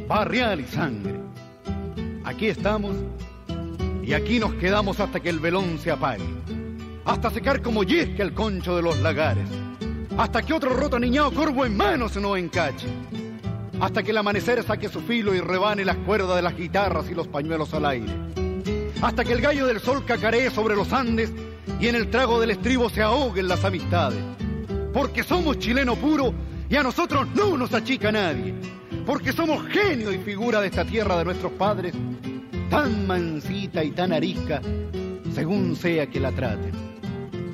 barrial 0.08 0.62
y 0.62 0.66
sangre. 0.66 1.20
Aquí 2.24 2.48
estamos 2.48 2.96
y 4.08 4.13
aquí 4.13 4.39
nos 4.39 4.54
quedamos 4.54 5.02
hasta 5.02 5.20
que 5.20 5.30
el 5.30 5.39
velón 5.39 5.78
se 5.80 5.91
apague, 5.91 6.24
hasta 7.04 7.30
secar 7.30 7.62
como 7.62 7.84
yesca 7.84 8.24
el 8.24 8.34
concho 8.34 8.78
de 8.78 8.82
los 8.82 8.98
lagares, 9.00 9.50
hasta 10.17 10.41
que 10.41 10.54
otro 10.54 10.70
roto 10.70 10.98
niñado 10.98 11.30
corvo 11.34 11.65
en 11.65 11.76
mano 11.76 12.08
se 12.08 12.22
nos 12.22 12.38
encache, 12.38 12.88
hasta 13.82 14.02
que 14.02 14.12
el 14.12 14.17
amanecer 14.17 14.63
saque 14.63 14.88
su 14.88 15.02
filo 15.02 15.36
y 15.36 15.41
rebane 15.41 15.84
las 15.84 15.98
cuerdas 15.98 16.38
de 16.38 16.41
las 16.41 16.56
guitarras 16.56 17.12
y 17.12 17.15
los 17.15 17.28
pañuelos 17.28 17.74
al 17.74 17.86
aire, 17.86 18.13
hasta 19.02 19.26
que 19.26 19.34
el 19.34 19.41
gallo 19.41 19.67
del 19.67 19.82
sol 19.82 20.06
cacaree 20.06 20.52
sobre 20.52 20.78
los 20.78 20.93
Andes 20.93 21.34
y 21.78 21.88
en 21.88 21.96
el 21.96 22.10
trago 22.10 22.39
del 22.39 22.52
estribo 22.52 22.89
se 22.89 23.02
ahoguen 23.02 23.50
las 23.50 23.65
amistades, 23.65 24.20
porque 24.93 25.22
somos 25.22 25.60
chileno 25.60 25.98
puro 25.98 26.34
y 26.70 26.78
a 26.78 26.84
nosotros 26.84 27.28
no 27.36 27.58
nos 27.58 27.74
achica 27.74 28.10
nadie, 28.10 28.54
porque 29.06 29.34
somos 29.34 29.67
genio 29.67 30.13
y 30.13 30.17
figura 30.20 30.62
de 30.62 30.67
esta 30.67 30.86
tierra 30.86 31.17
de 31.17 31.26
nuestros 31.26 31.52
padres, 31.52 31.93
tan 32.70 33.08
mansita 33.08 33.84
y 33.84 33.92
tan 33.92 34.12
arisca, 34.12 34.62
según 35.34 35.76
sea 35.76 36.08
que 36.08 36.20
la 36.20 36.32
traten. 36.32 36.72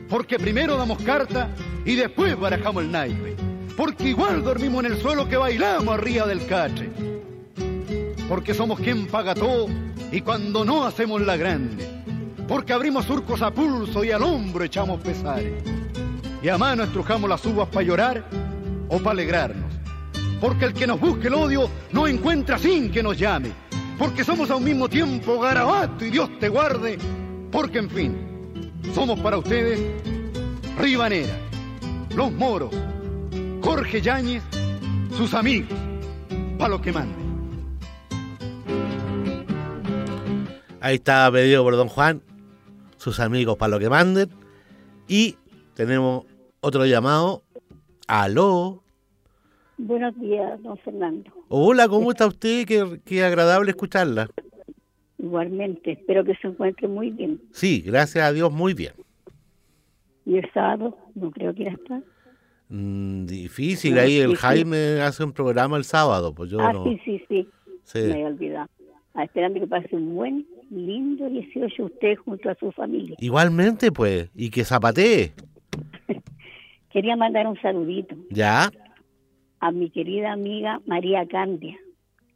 Porque 0.10 0.39
primero 0.39 0.78
damos 0.78 1.02
carta 1.02 1.49
y 1.86 1.95
después 1.95 2.39
barajamos 2.39 2.84
el 2.84 2.91
naipe, 2.91 3.36
porque 3.76 4.10
igual 4.10 4.43
dormimos 4.43 4.86
en 4.86 4.93
el 4.93 5.02
suelo 5.02 5.28
que 5.28 5.38
bailamos 5.38 5.93
arriba 5.93 6.28
del 6.28 6.45
cache, 6.45 6.89
porque 8.28 8.54
somos 8.54 8.80
quien 8.80 9.08
paga 9.08 9.36
todo 9.36 9.67
y 10.12 10.21
cuando 10.21 10.63
no 10.65 10.86
hacemos 10.86 11.21
la 11.21 11.38
grande, 11.38 11.88
porque 12.47 12.73
abrimos 12.73 13.06
surcos 13.06 13.41
a 13.41 13.52
pulso 13.52 14.04
y 14.04 14.12
al 14.12 14.23
hombro 14.23 14.63
echamos 14.63 15.02
pesares, 15.02 15.63
y 16.41 16.49
a 16.49 16.58
mano 16.58 16.84
estrujamos 16.84 17.30
las 17.30 17.45
uvas 17.45 17.67
para 17.69 17.86
llorar 17.86 18.26
o 18.89 18.97
para 18.97 19.12
alegrarnos, 19.12 19.73
porque 20.39 20.65
el 20.65 20.73
que 20.73 20.88
nos 20.88 20.99
busque 20.99 21.28
el 21.28 21.34
odio 21.36 21.69
no 21.91 22.08
encuentra 22.08 22.58
sin 22.58 22.91
que 22.91 23.02
nos 23.02 23.17
llame, 23.17 23.52
porque 23.97 24.23
somos 24.23 24.49
a 24.49 24.56
un 24.56 24.63
mismo 24.63 24.89
tiempo 24.89 25.39
garabato 25.39 26.06
y 26.06 26.10
Dios 26.10 26.29
te 26.39 26.49
guarde, 26.49 26.97
porque 27.51 27.79
en 27.79 27.89
fin, 27.89 28.17
somos 28.93 29.19
para 29.19 29.38
ustedes 29.38 29.79
Ribanera, 30.77 31.38
los 32.15 32.32
moros, 32.32 32.73
Jorge 33.62 34.01
Yáñez, 34.01 34.43
sus 35.15 35.34
amigos, 35.34 35.77
para 36.58 36.69
lo 36.69 36.82
que 36.82 36.91
manden. 36.91 37.23
Ahí 40.82 40.95
está 40.95 41.32
pedido 41.32 41.63
por 41.63 41.77
don 41.77 41.88
Juan, 41.88 42.21
sus 42.97 43.21
amigos 43.21 43.56
para 43.58 43.69
lo 43.69 43.79
que 43.79 43.89
manden. 43.89 44.29
Y 45.08 45.38
tenemos 45.75 46.25
otro 46.60 46.86
llamado. 46.86 47.43
Aló. 48.08 48.82
Buenos 49.85 50.17
días, 50.17 50.63
don 50.63 50.77
Fernando. 50.77 51.29
Hola, 51.49 51.89
¿cómo 51.89 52.11
está 52.11 52.25
usted? 52.25 52.65
Qué, 52.65 53.01
qué 53.03 53.21
agradable 53.25 53.71
escucharla. 53.71 54.29
Igualmente, 55.19 55.91
espero 55.91 56.23
que 56.23 56.35
se 56.35 56.47
encuentre 56.47 56.87
muy 56.87 57.09
bien. 57.11 57.41
Sí, 57.51 57.81
gracias 57.81 58.23
a 58.23 58.31
Dios, 58.31 58.49
muy 58.49 58.73
bien. 58.73 58.93
Y 60.25 60.37
el 60.37 60.49
sábado, 60.53 60.97
no 61.15 61.31
creo 61.31 61.53
que 61.53 61.63
ir 61.63 61.67
a 61.67 61.73
estar. 61.73 62.01
Mm, 62.69 63.25
difícil, 63.25 63.95
No, 63.95 64.01
ahí 64.01 64.19
el 64.19 64.29
sí, 64.29 64.35
sí. 64.37 64.41
Jaime 64.41 65.01
hace 65.01 65.21
un 65.25 65.33
programa 65.33 65.75
el 65.75 65.83
sábado, 65.83 66.33
pues 66.33 66.49
yo 66.49 66.61
ah, 66.61 66.71
no. 66.71 66.85
sí, 66.85 67.01
sí, 67.03 67.21
sí, 67.27 67.47
Sí. 67.83 67.99
Me 67.99 68.13
había 68.13 68.27
olvidado. 68.27 68.69
Ah, 69.15 69.25
esperando 69.25 69.59
que 69.59 69.67
pase 69.67 69.93
un 69.97 70.15
buen, 70.15 70.47
lindo 70.71 71.29
18 71.29 71.83
usted 71.83 72.15
junto 72.23 72.49
a 72.49 72.55
su 72.55 72.71
familia. 72.71 73.17
Igualmente, 73.19 73.91
pues, 73.91 74.29
y 74.33 74.49
que 74.49 74.63
zapatee. 74.63 75.33
Quería 76.89 77.17
mandar 77.17 77.47
un 77.47 77.59
saludito 77.61 78.15
¿Ya? 78.29 78.71
A 79.63 79.71
mi 79.71 79.89
querida 79.89 80.34
amiga 80.34 80.82
María 80.86 81.26
Candia. 81.26 81.78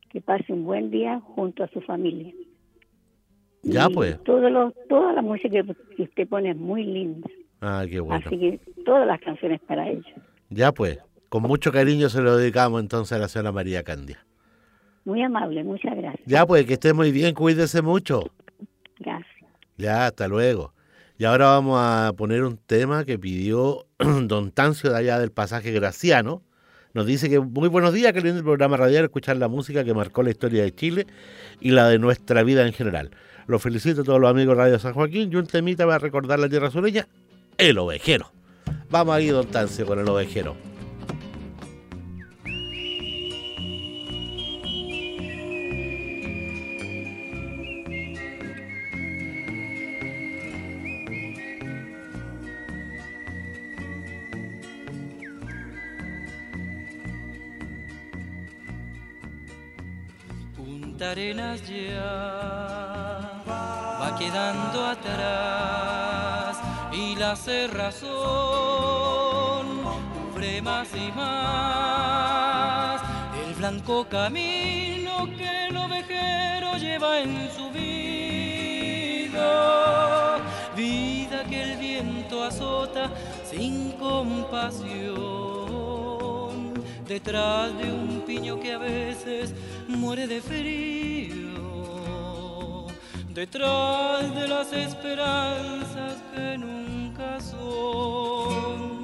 Que 0.10 0.22
pase 0.22 0.54
un 0.54 0.63
buen 0.63 0.90
día 0.90 1.20
junto 1.20 1.63
a 1.63 1.68
su 1.68 1.82
familia. 1.82 2.34
Ya, 3.63 3.88
Y 3.90 3.94
pues. 3.94 4.24
Toda 4.24 4.50
la 5.13 5.22
música 5.22 5.50
que 5.50 5.76
que 5.98 6.04
usted 6.04 6.28
pone 6.30 6.52
es 6.52 6.58
muy 6.58 6.86
linda. 6.86 7.28
Ah, 7.60 7.84
qué 7.90 8.00
bueno. 8.00 8.24
Así 8.26 8.40
que 8.40 8.62
todas 8.86 9.06
las 9.06 9.20
canciones 9.20 9.60
para 9.68 9.90
ella. 9.90 10.13
Ya, 10.50 10.72
pues. 10.72 11.00
Con 11.28 11.44
mucho 11.44 11.74
cariño 11.74 12.08
se 12.08 12.22
lo 12.22 12.38
dedicamos 12.38 12.80
entonces 12.80 13.18
a 13.18 13.20
la 13.20 13.28
señora 13.28 13.52
María 13.52 13.84
Candia. 13.84 14.26
Muy 15.04 15.22
amable, 15.22 15.62
muchas 15.66 15.98
gracias. 15.98 16.26
Ya, 16.26 16.46
pues, 16.46 16.66
que 16.66 16.74
esté 16.74 16.94
muy 16.94 17.12
bien, 17.12 17.34
cuídese 17.34 17.82
mucho. 17.82 18.24
Gracias. 19.00 19.46
Ya, 19.76 20.06
hasta 20.06 20.30
luego. 20.30 20.74
Y 21.18 21.26
ahora 21.26 21.48
vamos 21.48 21.78
a 21.82 22.13
poner 22.16 22.44
un 22.46 22.58
tema 22.58 23.04
que 23.04 23.20
pidió 23.20 23.86
don 24.28 24.52
Tancio 24.52 24.92
de 24.92 24.98
allá 24.98 25.20
del 25.20 25.32
pasaje 25.34 25.74
Graciano. 25.74 26.44
Nos 26.93 27.06
dice 27.06 27.30
que 27.30 27.39
muy 27.39 27.69
buenos 27.69 27.93
días, 27.93 28.13
que 28.13 28.21
lindo 28.21 28.39
el 28.39 28.43
programa 28.43 28.78
radial, 28.78 29.04
escuchar 29.04 29.38
la 29.38 29.47
música 29.47 29.84
que 29.84 29.93
marcó 29.93 30.23
la 30.23 30.30
historia 30.30 30.63
de 30.63 30.73
Chile 30.73 31.08
y 31.60 31.71
la 31.71 31.88
de 31.89 32.00
nuestra 32.00 32.43
vida 32.43 32.65
en 32.65 32.73
general. 32.73 33.12
Los 33.47 33.62
felicito 33.62 34.02
a 34.02 34.04
todos 34.04 34.19
los 34.19 34.30
amigos 34.30 34.58
de 34.58 34.63
Radio 34.63 34.80
San 34.80 34.93
Joaquín 34.93 35.30
y 35.32 35.36
un 35.36 35.47
temita 35.47 35.86
para 35.86 36.00
recordar 36.00 36.39
la 36.39 36.50
tierra 36.50 36.71
sureña, 36.71 37.08
el 37.58 37.78
ovejero. 37.78 38.32
Vamos 38.89 39.15
ahí, 39.15 39.28
don 39.28 39.45
Tancio, 39.47 39.86
con 39.86 40.00
el 40.00 40.08
ovejero. 40.08 40.56
Punta 60.97 61.12
Arenas 61.12 61.62
ya 61.69 63.43
va 63.45 64.15
quedando 64.17 64.83
atrás 64.83 66.57
y 66.91 67.15
la 67.15 67.36
cerrazón 67.36 68.07
cubre 70.33 70.60
más 70.63 70.88
y 70.95 71.12
más. 71.15 72.99
El 73.45 73.53
blanco 73.53 74.07
camino 74.10 75.27
que 75.38 75.67
el 75.67 75.77
ovejero 75.77 76.77
lleva 76.77 77.19
en 77.19 77.47
su 77.55 77.69
vida, 77.69 77.99
vida 80.75 81.43
que 81.43 81.62
el 81.62 81.77
viento 81.77 82.43
azota 82.43 83.12
sin 83.47 83.91
compasión 83.99 85.57
detrás 87.08 87.78
de 87.78 87.91
un 87.91 88.24
piño 88.26 88.60
que 88.60 88.74
a 88.74 88.78
veces 88.78 89.54
muere 89.88 90.28
de 90.28 90.41
frío, 90.41 91.56
detrás 93.34 94.36
de 94.36 94.48
las 94.48 94.74
esperanzas 94.74 96.15
que 96.36 96.58
nunca 96.58 97.39
son. 97.39 99.02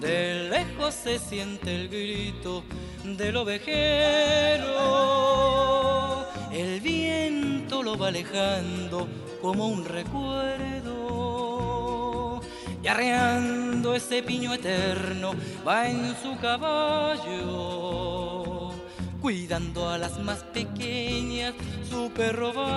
De 0.00 0.48
lejos 0.48 0.94
se 0.94 1.18
siente 1.18 1.74
el 1.74 1.88
grito 1.88 2.64
del 3.04 3.36
ovejero, 3.36 4.66
el 6.50 6.80
viento 6.80 7.82
lo 7.82 7.98
va 7.98 8.08
alejando 8.08 9.06
como 9.42 9.68
un 9.68 9.84
recuerdo 9.84 11.01
y 12.82 12.88
arreando 12.88 13.94
ese 13.94 14.22
piño 14.22 14.52
eterno 14.54 15.34
va 15.66 15.88
en 15.88 16.16
su 16.20 16.36
caballo, 16.38 17.52
cuidando 19.20 19.88
a 19.88 19.98
las 19.98 20.18
más 20.18 20.42
pequeñas, 20.52 21.54
su 21.88 22.10
perro 22.10 22.52
va 22.52 22.72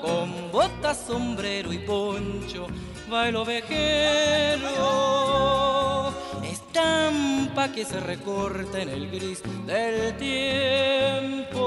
con 0.00 0.52
botas, 0.52 1.04
sombrero 1.06 1.72
y 1.72 1.78
poncho, 1.78 2.68
va 3.12 3.28
el 3.28 3.34
ovejero, 3.36 4.68
estampa 6.44 7.72
que 7.72 7.84
se 7.84 7.98
recorta 7.98 8.80
en 8.80 8.90
el 8.90 9.10
gris 9.10 9.42
del 9.66 10.16
tiempo 10.16 11.60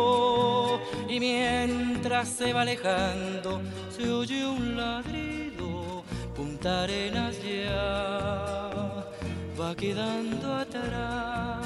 y 1.10 1.20
mientras 1.20 2.30
se 2.30 2.54
va 2.54 2.62
alejando 2.62 3.62
se 3.90 4.10
oye 4.10 4.46
un 4.46 4.78
ladrido. 4.78 5.33
Punta 6.36 6.84
Arenas 6.84 7.36
ya 7.44 9.06
va 9.60 9.76
quedando 9.76 10.56
atrás. 10.56 11.62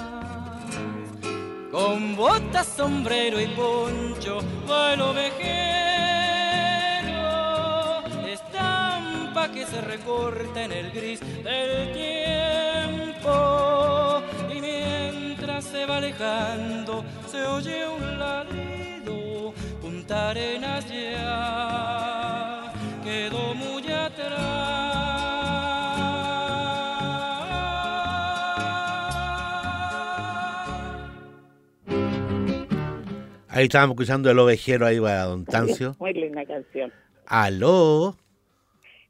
Con 1.71 2.15
botas, 2.15 2.67
sombrero 2.67 3.39
y 3.39 3.47
poncho 3.47 4.39
va 4.69 4.93
el 4.93 5.01
ovejero. 5.01 5.77
se 9.65 9.81
recorta 9.81 10.63
en 10.63 10.71
el 10.71 10.91
gris 10.91 11.19
del 11.43 11.93
tiempo. 11.93 13.31
Y 14.53 14.61
mientras 14.61 15.65
se 15.65 15.85
va 15.85 15.97
alejando, 15.97 17.03
se 17.29 17.43
oye 17.43 17.87
un 17.87 18.19
ladrido. 18.19 19.53
Punta 19.81 20.29
Arenas 20.29 20.85
ya 20.89 22.66
quedó 23.17 23.55
muy 23.55 23.83
atrás. 23.91 24.37
Ahí 33.49 33.63
estábamos 33.65 33.95
escuchando 33.95 34.29
el 34.29 34.37
ovejero 34.37 34.85
ahí 34.85 34.99
para 34.99 35.23
Don 35.23 35.45
Tancio. 35.45 35.95
Muy 35.99 36.13
linda 36.13 36.45
canción. 36.45 36.91
Aló. 37.25 38.15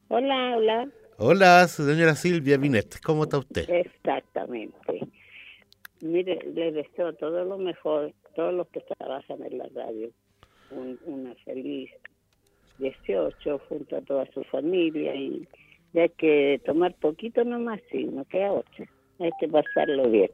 Hola, 0.08 0.56
hola. 0.56 0.88
Hola, 1.18 1.68
señora 1.68 2.14
Silvia 2.14 2.56
Binet. 2.56 3.00
¿Cómo 3.04 3.24
está 3.24 3.38
usted? 3.38 3.68
Exactamente. 3.68 4.76
Mire, 6.00 6.38
le 6.54 6.72
deseo 6.72 7.12
todo 7.14 7.44
lo 7.44 7.58
mejor, 7.58 8.12
todos 8.36 8.54
los 8.54 8.68
que 8.68 8.80
trabajan 8.80 9.42
en 9.42 9.58
la 9.58 9.66
radio, 9.74 10.08
un- 10.70 10.98
una 11.04 11.34
feliz 11.44 11.90
18 12.78 13.60
junto 13.68 13.96
a 13.96 14.00
toda 14.02 14.26
su 14.32 14.42
familia 14.44 15.14
y 15.14 15.46
y 15.94 16.00
hay 16.00 16.10
que 16.10 16.60
tomar 16.66 16.94
poquito 16.96 17.44
nomás, 17.44 17.80
sí, 17.90 18.04
no 18.04 18.22
queda 18.26 18.52
otra. 18.52 18.84
Hay 19.20 19.30
que 19.40 19.48
pasarlo 19.48 20.10
bien. 20.10 20.30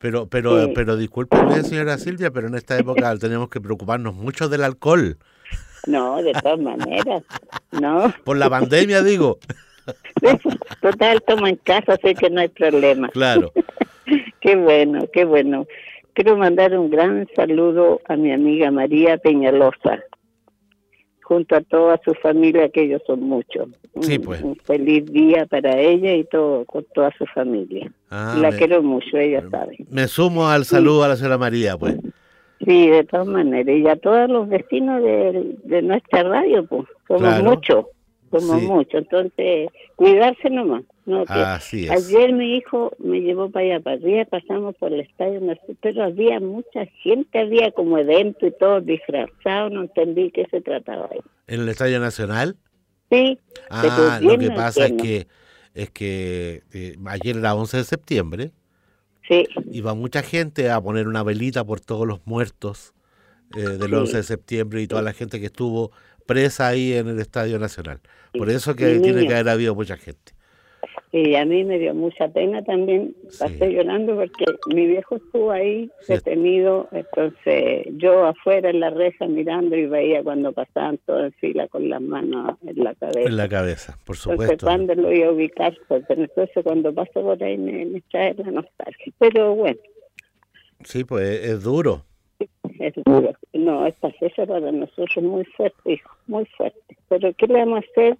Pero, 0.00 0.26
pero, 0.28 0.66
Sí. 0.66 0.72
pero 0.76 0.96
discúlpeme, 0.96 1.62
señora 1.64 1.98
Silvia, 1.98 2.30
pero 2.30 2.46
en 2.46 2.54
esta 2.54 2.78
época 2.78 3.12
tenemos 3.20 3.48
que 3.48 3.60
preocuparnos 3.60 4.14
mucho 4.14 4.48
del 4.48 4.62
alcohol. 4.62 5.18
No, 5.88 6.22
de 6.22 6.32
todas 6.34 6.60
maneras, 6.60 7.24
no. 7.72 8.14
Por 8.24 8.36
la 8.36 8.48
pandemia, 8.48 9.02
digo. 9.02 9.38
Total, 10.82 11.20
toma 11.26 11.50
en 11.50 11.56
casa, 11.56 11.96
sé 12.02 12.14
que 12.14 12.30
no 12.30 12.40
hay 12.40 12.48
problema. 12.48 13.08
Claro. 13.08 13.52
Qué 14.40 14.54
bueno, 14.54 15.04
qué 15.12 15.24
bueno. 15.24 15.66
Quiero 16.14 16.36
mandar 16.36 16.78
un 16.78 16.90
gran 16.90 17.26
saludo 17.34 18.00
a 18.08 18.16
mi 18.16 18.32
amiga 18.32 18.70
María 18.70 19.18
Peñalosa, 19.18 20.02
junto 21.28 21.56
a 21.56 21.60
toda 21.60 22.00
su 22.02 22.14
familia, 22.14 22.70
que 22.70 22.84
ellos 22.84 23.02
son 23.06 23.20
muchos. 23.20 23.68
Sí, 24.00 24.18
pues. 24.18 24.42
Un 24.42 24.56
feliz 24.56 25.04
día 25.12 25.44
para 25.44 25.78
ella 25.78 26.14
y 26.14 26.24
todo 26.24 26.64
con 26.64 26.86
toda 26.94 27.12
su 27.18 27.26
familia. 27.26 27.92
Ah, 28.10 28.34
la 28.40 28.50
me- 28.50 28.56
quiero 28.56 28.82
mucho, 28.82 29.18
ella 29.18 29.44
sabe. 29.50 29.76
Me 29.90 30.08
sumo 30.08 30.48
al 30.48 30.64
saludo 30.64 31.04
a 31.04 31.08
la 31.08 31.16
señora 31.16 31.36
María, 31.36 31.76
pues. 31.76 31.96
Sí, 32.64 32.88
de 32.88 33.04
todas 33.04 33.26
maneras. 33.26 33.76
Y 33.76 33.86
a 33.86 33.96
todos 33.96 34.28
los 34.30 34.48
vecinos 34.48 35.02
de, 35.02 35.54
de 35.64 35.82
nuestra 35.82 36.22
radio, 36.22 36.64
pues, 36.66 36.84
somos 37.06 37.22
Claro. 37.22 37.44
muchos, 37.44 37.84
somos 38.30 38.60
Sí. 38.60 38.66
muchos. 38.66 38.94
Entonces, 38.94 39.68
cuidarse 39.96 40.50
nomás. 40.50 40.84
¿no? 41.06 41.24
Que 41.24 41.32
Así 41.32 41.86
es. 41.86 41.90
Ayer 41.90 42.32
mi 42.34 42.56
hijo 42.56 42.92
me 42.98 43.20
llevó 43.20 43.50
para 43.50 43.64
allá, 43.64 43.80
para 43.80 43.96
arriba, 43.96 44.24
pasamos 44.26 44.76
por 44.76 44.92
el 44.92 45.00
estadio, 45.00 45.40
pero 45.80 46.04
había 46.04 46.38
mucha 46.38 46.84
gente, 47.02 47.38
había 47.38 47.70
como 47.72 47.96
evento 47.96 48.46
y 48.46 48.52
todo 48.58 48.82
disfrazado, 48.82 49.70
no 49.70 49.82
entendí 49.82 50.30
qué 50.30 50.46
se 50.50 50.60
trataba 50.60 51.08
ahí. 51.10 51.20
¿En 51.46 51.60
el 51.62 51.68
Estadio 51.70 51.98
Nacional? 51.98 52.56
Sí, 53.10 53.38
Ah, 53.70 54.18
lo 54.22 54.36
que 54.38 54.50
pasa 54.50 54.84
es 54.86 54.92
que 55.00 55.26
es 55.74 55.90
que 55.90 56.62
eh, 56.74 56.96
ayer 57.06 57.36
era 57.38 57.54
11 57.54 57.78
de 57.78 57.84
septiembre. 57.84 58.50
Sí. 59.26 59.44
Iba 59.72 59.94
mucha 59.94 60.22
gente 60.22 60.70
a 60.70 60.78
poner 60.80 61.08
una 61.08 61.22
velita 61.22 61.64
por 61.64 61.80
todos 61.80 62.06
los 62.06 62.20
muertos 62.26 62.92
eh, 63.56 63.60
del 63.62 63.88
Sí. 63.88 63.94
11 63.94 64.16
de 64.18 64.22
septiembre 64.24 64.82
y 64.82 64.86
toda 64.86 65.00
la 65.00 65.14
gente 65.14 65.40
que 65.40 65.46
estuvo 65.46 65.90
presa 66.28 66.68
ahí 66.68 66.92
en 66.92 67.08
el 67.08 67.18
Estadio 67.18 67.58
Nacional. 67.58 67.98
Por 68.32 68.50
eso 68.50 68.76
que 68.76 68.84
tiene 69.00 69.18
niño. 69.20 69.28
que 69.28 69.34
haber 69.34 69.48
habido 69.48 69.74
mucha 69.74 69.96
gente. 69.96 70.32
Y 71.10 71.36
a 71.36 71.46
mí 71.46 71.64
me 71.64 71.78
dio 71.78 71.94
mucha 71.94 72.28
pena 72.28 72.62
también, 72.62 73.14
pasé 73.38 73.72
llorando 73.72 74.14
porque 74.14 74.44
mi 74.74 74.86
viejo 74.86 75.16
estuvo 75.16 75.50
ahí 75.50 75.90
detenido, 76.06 76.86
entonces 76.92 77.86
yo 77.96 78.26
afuera 78.26 78.68
en 78.68 78.80
la 78.80 78.90
reja 78.90 79.26
mirando 79.26 79.74
y 79.74 79.86
veía 79.86 80.22
cuando 80.22 80.52
pasaban 80.52 80.98
todos 81.06 81.24
en 81.24 81.32
fila 81.32 81.66
con 81.68 81.88
las 81.88 82.02
manos 82.02 82.58
en 82.66 82.84
la 82.84 82.94
cabeza. 82.94 83.26
En 83.26 83.36
la 83.38 83.48
cabeza, 83.48 83.98
por 84.04 84.16
Entonces, 84.16 84.40
supuesto. 84.42 84.66
cuando 84.66 84.94
lo 84.96 85.10
iba 85.10 85.28
a 85.28 85.32
ubicar, 85.32 85.74
entonces 85.88 86.62
cuando 86.62 86.92
paso 86.92 87.22
por 87.22 87.42
ahí 87.42 87.56
me, 87.56 87.86
me 87.86 88.02
trae 88.10 88.34
la 88.34 88.50
nostalgia. 88.50 89.12
Pero 89.18 89.54
bueno, 89.54 89.80
Sí, 90.84 91.04
pues 91.04 91.26
es, 91.26 91.50
es 91.52 91.62
duro. 91.62 92.04
Es 92.80 92.94
duro. 93.04 93.32
No, 93.52 93.86
esta 93.86 94.10
fecha 94.12 94.46
para 94.46 94.70
nosotros 94.72 95.10
es 95.16 95.22
muy 95.22 95.44
fuerte, 95.44 95.92
hijo, 95.92 96.10
muy 96.26 96.44
fuerte. 96.56 96.96
Pero 97.08 97.32
¿qué 97.34 97.46
le 97.46 97.54
vamos 97.60 97.84
a 97.84 97.90
hacer? 97.90 98.16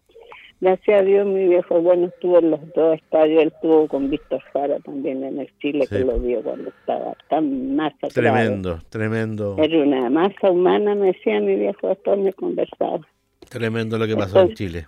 Gracias 0.61 1.01
a 1.01 1.05
Dios, 1.05 1.25
mi 1.25 1.47
viejo, 1.47 1.81
bueno, 1.81 2.07
estuvo 2.09 2.41
en 2.41 2.51
los 2.51 2.61
dos 2.75 2.97
estadios, 2.97 3.43
él 3.43 3.53
estuvo 3.55 3.87
con 3.87 4.11
Víctor 4.11 4.41
Jara 4.53 4.81
también 4.81 5.23
en 5.23 5.39
el 5.39 5.49
Chile, 5.61 5.87
que 5.89 5.99
Sí. 5.99 6.05
lo 6.05 6.19
vio 6.19 6.43
cuando 6.43 6.71
estaba 6.71 7.17
tan 7.31 7.77
masacrado. 7.77 8.13
Tremendo, 8.13 8.79
tremendo, 8.89 9.57
Era 9.59 9.79
una 9.79 10.11
masa 10.11 10.51
humana, 10.51 10.97
me 10.97 11.13
decía 11.13 11.39
mi 11.41 11.55
viejo, 11.55 11.89
después 11.89 12.19
me 12.19 12.33
conversaba. 12.33 13.01
tremendo 13.49 13.97
lo 13.99 14.07
que 14.09 14.17
pasó 14.17 14.41
en 14.41 14.55
Chile. 14.55 14.87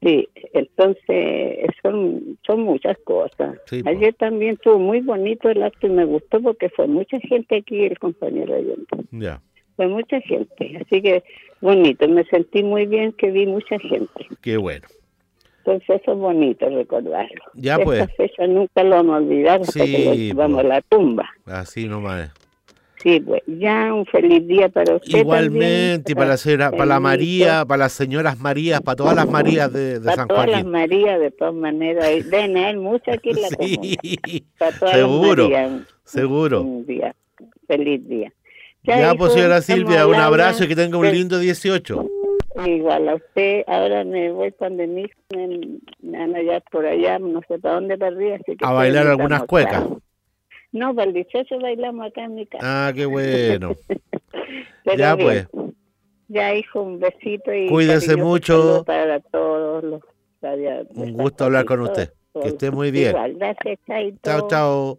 Sí, 0.00 0.28
entonces 0.52 1.66
son, 1.82 2.38
son 2.46 2.60
muchas 2.60 2.96
cosas. 3.04 3.58
Sí, 3.66 3.82
po. 3.82 3.90
Ayer 3.90 4.14
también 4.14 4.52
estuvo 4.54 4.78
muy 4.78 5.00
bonito 5.00 5.48
el 5.48 5.62
acto 5.62 5.86
y 5.88 5.90
me 5.90 6.04
gustó 6.04 6.40
porque 6.40 6.68
fue 6.70 6.86
mucha 6.86 7.18
gente 7.20 7.56
aquí, 7.56 7.84
el 7.84 7.98
compañero 7.98 8.54
Allende. 8.54 8.86
Ya, 9.10 9.40
Fue 9.76 9.88
mucha 9.88 10.20
gente, 10.20 10.78
así 10.84 11.02
que 11.02 11.24
bonito. 11.60 12.06
Me 12.08 12.24
sentí 12.26 12.62
muy 12.62 12.86
bien 12.86 13.12
que 13.12 13.30
vi 13.32 13.46
mucha 13.46 13.78
gente. 13.80 14.26
qué 14.40 14.56
bueno. 14.56 14.86
Entonces 15.64 16.00
eso 16.00 16.12
es 16.12 16.18
bonito 16.18 16.68
recordarlo. 16.70 17.42
Ya, 17.54 17.72
Esta 17.74 17.84
pues. 17.84 18.16
fecha 18.16 18.46
nunca 18.46 18.82
lo 18.84 18.90
vamos 18.90 19.14
a 19.14 19.18
olvidar 19.18 19.60
hasta 19.60 19.84
Sí, 19.84 19.92
que 19.96 20.04
lo 20.04 20.14
llevamos 20.14 20.62
pues. 20.62 20.64
a 20.64 20.68
la 20.76 20.80
tumba. 20.82 21.28
Así 21.44 21.88
nomás. 21.88 22.32
Sí, 23.02 23.20
pues 23.20 23.42
ya 23.46 23.94
un 23.94 24.04
feliz 24.06 24.46
día 24.46 24.68
para 24.68 24.96
usted 24.96 25.18
Igualmente, 25.20 26.12
y 26.12 26.14
para 26.14 26.30
la, 26.30 26.36
señora, 26.36 26.70
para 26.72 26.86
la 26.86 27.00
María, 27.00 27.64
para 27.64 27.84
las 27.84 27.92
señoras 27.92 28.40
Marías, 28.40 28.80
para 28.80 28.96
todas 28.96 29.14
las 29.14 29.28
Marías 29.28 29.72
de, 29.72 30.00
de 30.00 30.04
Para 30.04 30.16
San 30.16 30.28
todas 30.28 30.48
las. 30.50 30.64
Marías, 30.64 31.20
de 31.20 31.30
todas 31.30 31.54
maneras, 31.54 32.04
deben 32.28 32.56
haber 32.56 32.76
muchas 32.78 33.18
aquí 33.18 33.30
en 33.30 33.42
la 33.42 33.48
comuna. 33.56 33.92
Para 34.58 34.78
todas 34.78 34.94
Seguro, 34.94 35.48
las 35.48 35.70
Marías, 35.70 35.88
seguro. 36.04 36.62
Un 36.62 36.86
día, 36.86 37.14
feliz 37.68 38.08
día. 38.08 38.32
Ya, 38.82 39.14
pues 39.14 39.30
hijo, 39.30 39.38
señora 39.38 39.60
Silvia, 39.62 40.06
un 40.06 40.14
abrazo 40.16 40.64
y 40.64 40.68
que 40.68 40.74
tenga 40.76 40.98
un 40.98 41.10
lindo 41.10 41.38
18. 41.38 42.06
Igual 42.66 43.08
a 43.08 43.14
usted, 43.14 43.62
ahora 43.68 44.02
me 44.02 44.32
voy 44.32 44.50
cuando 44.52 44.84
mi 44.86 45.06
me, 45.34 45.78
van 46.02 46.34
a 46.34 46.60
por 46.72 46.84
allá, 46.84 47.18
no 47.18 47.40
sé 47.46 47.58
para 47.58 47.74
dónde 47.74 47.96
para 47.96 48.16
arriba. 48.16 48.36
Así 48.36 48.56
que 48.56 48.64
A 48.66 48.72
bailar 48.72 49.06
algunas 49.06 49.44
cuecas. 49.44 49.82
claros. 49.84 50.07
No, 50.72 50.94
para 50.94 51.08
el 51.08 51.14
18 51.14 51.58
bailamos 51.60 52.06
acá 52.06 52.24
en 52.24 52.34
mi 52.34 52.46
casa. 52.46 52.88
Ah, 52.88 52.92
qué 52.94 53.06
bueno. 53.06 53.74
Ya, 54.96 55.14
bien. 55.14 55.48
pues. 55.52 55.74
Ya, 56.28 56.54
hijo, 56.54 56.82
un 56.82 57.00
besito 57.00 57.52
y 57.54 57.68
Cuídese 57.68 58.16
mucho. 58.16 58.84
para 58.84 59.18
todos 59.20 59.82
los 59.82 60.02
radio- 60.42 60.86
Un 60.94 61.12
gusto 61.14 61.44
hablar 61.44 61.64
con 61.64 61.80
usted. 61.80 62.12
Que 62.42 62.48
esté 62.48 62.70
muy 62.70 62.90
bien. 62.90 63.10
Igual, 63.10 63.34
gracias, 63.34 63.78
Chaito. 63.86 64.18
Chao, 64.22 64.48
chao. 64.48 64.98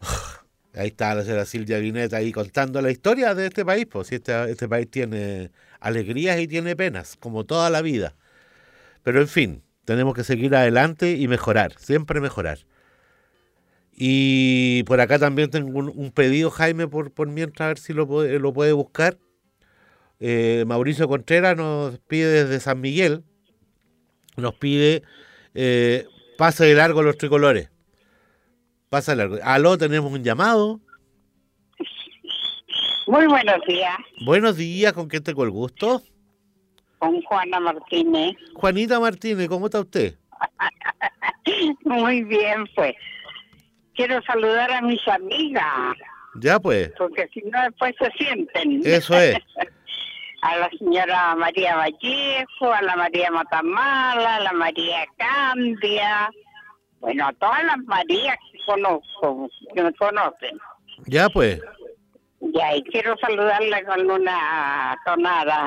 Ahí 0.74 0.88
está 0.88 1.14
la 1.14 1.22
señora 1.22 1.44
Silvia 1.44 1.78
Vineta 1.78 2.16
ahí 2.16 2.32
contando 2.32 2.82
la 2.82 2.90
historia 2.90 3.32
de 3.36 3.46
este 3.46 3.64
país. 3.64 3.86
Pues 3.86 4.08
si 4.08 4.16
este, 4.16 4.50
este 4.50 4.68
país 4.68 4.90
tiene 4.90 5.52
alegrías 5.78 6.40
y 6.40 6.48
tiene 6.48 6.74
penas, 6.74 7.16
como 7.16 7.44
toda 7.44 7.70
la 7.70 7.80
vida. 7.80 8.16
Pero 9.04 9.20
en 9.20 9.28
fin, 9.28 9.62
tenemos 9.84 10.14
que 10.14 10.24
seguir 10.24 10.52
adelante 10.56 11.12
y 11.12 11.28
mejorar, 11.28 11.74
siempre 11.78 12.20
mejorar. 12.20 12.58
Y 13.96 14.82
por 14.84 15.00
acá 15.00 15.18
también 15.18 15.50
tengo 15.50 15.78
un, 15.78 15.92
un 15.94 16.10
pedido, 16.10 16.50
Jaime, 16.50 16.88
por, 16.88 17.12
por 17.12 17.28
mientras, 17.28 17.66
a 17.66 17.68
ver 17.68 17.78
si 17.78 17.92
lo 17.92 18.06
puede, 18.08 18.38
lo 18.38 18.52
puede 18.52 18.72
buscar. 18.72 19.18
Eh, 20.20 20.64
Mauricio 20.66 21.06
Contreras 21.06 21.56
nos 21.56 21.98
pide 22.00 22.44
desde 22.44 22.60
San 22.60 22.80
Miguel, 22.80 23.24
nos 24.36 24.54
pide 24.54 25.02
eh, 25.54 26.06
pase 26.38 26.64
de 26.64 26.74
largo 26.74 27.02
los 27.02 27.18
tricolores. 27.18 27.70
Pasa 28.88 29.12
de 29.12 29.16
largo. 29.16 29.38
Aló, 29.42 29.78
tenemos 29.78 30.12
un 30.12 30.24
llamado. 30.24 30.80
Muy 33.06 33.26
buenos 33.26 33.60
días, 33.68 33.98
Buenos 34.24 34.56
días, 34.56 34.92
¿con 34.94 35.08
quién 35.08 35.22
tengo 35.22 35.44
el 35.44 35.50
gusto? 35.50 36.02
con 36.98 37.20
Juana 37.22 37.60
Martínez. 37.60 38.34
Juanita 38.54 38.98
Martínez, 38.98 39.46
¿cómo 39.46 39.66
está 39.66 39.80
usted? 39.80 40.14
Muy 41.84 42.24
bien, 42.24 42.64
pues. 42.74 42.94
Quiero 43.94 44.20
saludar 44.22 44.70
a 44.72 44.80
mis 44.82 45.06
amigas, 45.08 45.94
Ya 46.36 46.58
pues, 46.58 46.92
porque 46.98 47.28
si 47.32 47.42
no 47.42 47.60
después 47.62 47.94
se 47.98 48.10
sienten. 48.12 48.80
eso 48.84 49.14
es. 49.18 49.36
A 50.42 50.58
la 50.58 50.68
señora 50.78 51.34
María 51.36 51.74
Vallejo, 51.74 52.70
a 52.70 52.82
la 52.82 52.96
María 52.96 53.30
Matamala, 53.30 54.36
a 54.36 54.40
la 54.40 54.52
María 54.52 55.06
Candia. 55.16 56.28
Bueno, 57.00 57.28
a 57.28 57.32
todas 57.32 57.64
las 57.64 57.78
Marías 57.86 58.36
que 58.52 58.58
conozco, 58.66 59.48
que 59.74 59.82
me 59.82 59.94
conocen. 59.94 60.58
Ya 61.06 61.30
pues. 61.30 61.62
Ya, 62.40 62.76
y 62.76 62.82
quiero 62.82 63.16
saludarla 63.22 63.84
con 63.86 64.10
una 64.10 64.94
tonada. 65.06 65.66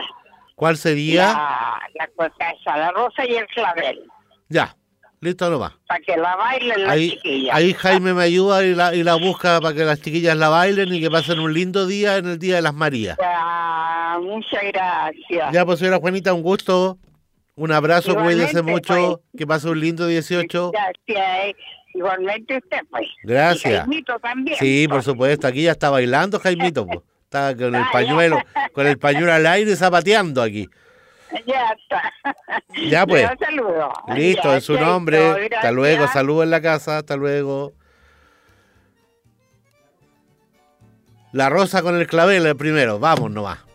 ¿Cuál 0.53 0.77
sería? 0.77 1.33
La, 1.33 1.81
la 2.19 2.27
esa, 2.51 2.77
la 2.77 2.91
rosa 2.91 3.25
y 3.25 3.33
el 3.35 3.47
clavel. 3.47 4.03
Ya, 4.47 4.75
listo 5.21 5.49
nomás. 5.49 5.73
Para 5.87 5.99
que 6.01 6.15
la 6.17 6.35
bailen 6.35 6.81
las 6.83 6.91
Ahí, 6.91 7.09
chiquillas. 7.11 7.55
ahí 7.55 7.73
Jaime 7.73 8.13
me 8.13 8.23
ayuda 8.23 8.63
y 8.65 8.75
la, 8.75 8.93
y 8.95 9.03
la 9.03 9.15
busca 9.15 9.59
para 9.61 9.73
que 9.75 9.83
las 9.83 10.01
chiquillas 10.01 10.37
la 10.37 10.49
bailen 10.49 10.93
y 10.93 11.01
que 11.01 11.09
pasen 11.09 11.39
un 11.39 11.53
lindo 11.53 11.85
día 11.87 12.17
en 12.17 12.27
el 12.27 12.39
Día 12.39 12.55
de 12.57 12.61
las 12.61 12.73
Marías. 12.73 13.17
Ya, 13.19 14.17
muchas 14.21 14.61
gracias. 14.71 15.51
Ya, 15.51 15.65
pues 15.65 15.79
señora 15.79 15.97
Juanita, 15.99 16.33
un 16.33 16.41
gusto. 16.43 16.97
Un 17.55 17.71
abrazo, 17.71 18.15
cuídese 18.15 18.61
mucho. 18.61 18.93
pues. 18.93 19.39
Que 19.39 19.47
pase 19.47 19.67
un 19.69 19.79
lindo 19.79 20.05
18. 20.05 20.71
Gracias. 20.71 21.55
Igualmente 21.95 22.57
usted, 22.57 22.77
pues. 22.91 23.07
Gracias. 23.23 23.73
Y 23.73 23.77
Jaimito 23.77 24.19
también. 24.19 24.57
Sí, 24.59 24.85
por 24.87 24.97
pues. 24.97 25.05
supuesto. 25.05 25.47
Aquí 25.47 25.63
ya 25.63 25.71
está 25.71 25.89
bailando 25.89 26.39
Jaimito. 26.39 26.85
pues. 26.85 26.99
Está 27.23 27.55
con 27.55 27.73
el 27.73 27.75
Ah, 27.81 27.89
pañuelo, 27.91 28.37
con 28.73 28.85
el 28.85 28.99
pañuelo 28.99 29.33
al 29.33 29.47
aire 29.47 29.75
zapateando 29.75 30.41
aquí. 30.43 30.69
Ya 31.45 31.75
está. 31.77 32.13
Ya, 32.89 33.05
pues. 33.05 33.29
Le 33.29 33.37
saludo. 33.45 33.91
Listo, 34.15 34.43
Ya, 34.43 34.55
en 34.55 34.61
su 34.61 34.79
nombre. 34.79 35.49
Hasta 35.55 35.71
luego. 35.71 36.07
Saludos 36.07 36.43
en 36.43 36.51
la 36.51 36.61
casa. 36.61 36.97
Hasta 36.97 37.15
luego. 37.15 37.73
La 41.33 41.49
rosa 41.49 41.81
con 41.81 41.95
el 41.95 42.07
clavel 42.07 42.45
el 42.45 42.55
primero. 42.55 42.99
Vamos 42.99 43.31
nomás. 43.31 43.66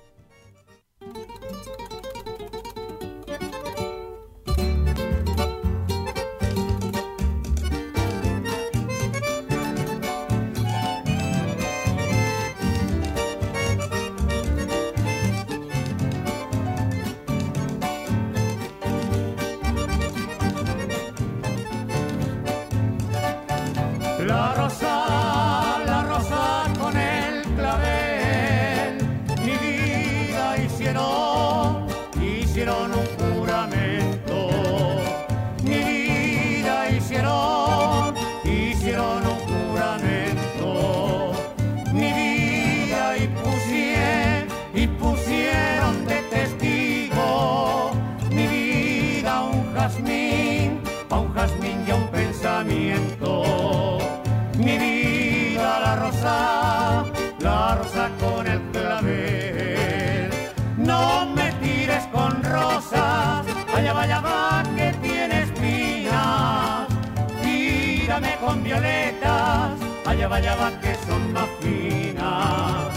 Con 68.53 68.62
violetas, 68.64 69.80
allá 70.05 70.28
vaya 70.28 70.55
va 70.57 70.70
que 70.82 70.94
son 71.07 71.32
más 71.32 71.48
finas. 71.61 72.90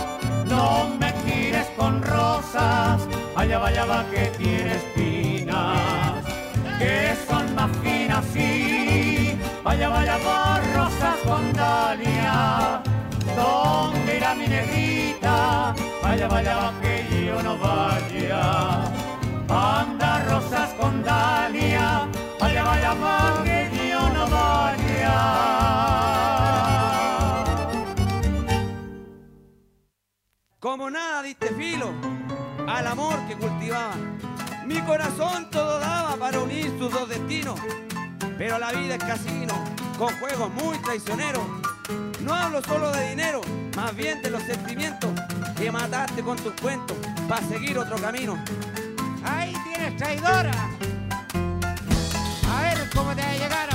No 0.49 0.89
me 0.99 1.09
tires 1.23 1.67
con 1.77 2.03
rosas, 2.03 3.07
allá 3.37 3.57
vaya 3.59 3.85
va 3.85 4.03
que 4.11 4.25
tiene 4.37 4.75
espinas, 4.75 6.25
que 6.77 7.15
son 7.27 7.55
más 7.55 7.71
finas, 7.81 8.23
sí. 8.33 9.39
Vaya, 9.63 9.87
vaya 9.87 10.17
por 10.27 10.59
rosas 10.75 11.17
con 11.23 11.53
dalia, 11.53 12.81
¿dónde 13.39 14.17
irá 14.17 14.35
mi 14.35 14.47
negrita? 14.47 15.73
Vaya, 16.03 16.27
vaya 16.27 16.55
va 16.57 16.73
que 16.81 17.25
yo 17.27 17.41
no 17.41 17.57
vaya. 17.57 18.43
Anda 19.47 20.11
rosas 20.29 20.69
con 20.79 21.01
dalia, 21.01 22.07
vaya, 22.41 22.63
vaya 22.63 22.93
va 22.93 23.43
que. 23.45 23.74
Como 30.65 30.89
nada 30.89 31.21
diste 31.21 31.53
filo 31.53 31.93
al 32.67 32.87
amor 32.87 33.19
que 33.27 33.37
cultivaba. 33.37 33.95
Mi 34.65 34.81
corazón 34.81 35.49
todo 35.51 35.79
daba 35.79 36.15
para 36.17 36.39
unir 36.39 36.75
sus 36.79 36.91
dos 36.91 37.07
destinos. 37.07 37.59
Pero 38.37 38.57
la 38.57 38.71
vida 38.71 38.95
es 38.95 39.03
casino, 39.03 39.53
con 39.97 40.09
juegos 40.17 40.51
muy 40.53 40.77
traicioneros. 40.79 41.43
No 42.21 42.33
hablo 42.33 42.63
solo 42.63 42.91
de 42.91 43.09
dinero, 43.09 43.41
más 43.75 43.95
bien 43.95 44.21
de 44.23 44.31
los 44.31 44.41
sentimientos 44.41 45.11
que 45.55 45.71
mataste 45.71 46.23
con 46.23 46.35
tus 46.37 46.53
cuentos 46.59 46.97
para 47.29 47.45
seguir 47.47 47.77
otro 47.77 47.97
camino. 47.97 48.35
Ahí 49.23 49.53
tienes 49.65 49.95
traidora. 49.97 50.51
A 52.51 52.61
ver 52.63 52.89
cómo 52.93 53.15
te 53.15 53.21
va 53.21 53.74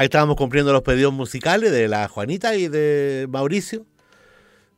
Ahí 0.00 0.06
estábamos 0.06 0.36
cumpliendo 0.36 0.72
los 0.72 0.80
pedidos 0.80 1.12
musicales 1.12 1.70
de 1.72 1.86
la 1.86 2.08
Juanita 2.08 2.56
y 2.56 2.68
de 2.68 3.26
Mauricio, 3.28 3.84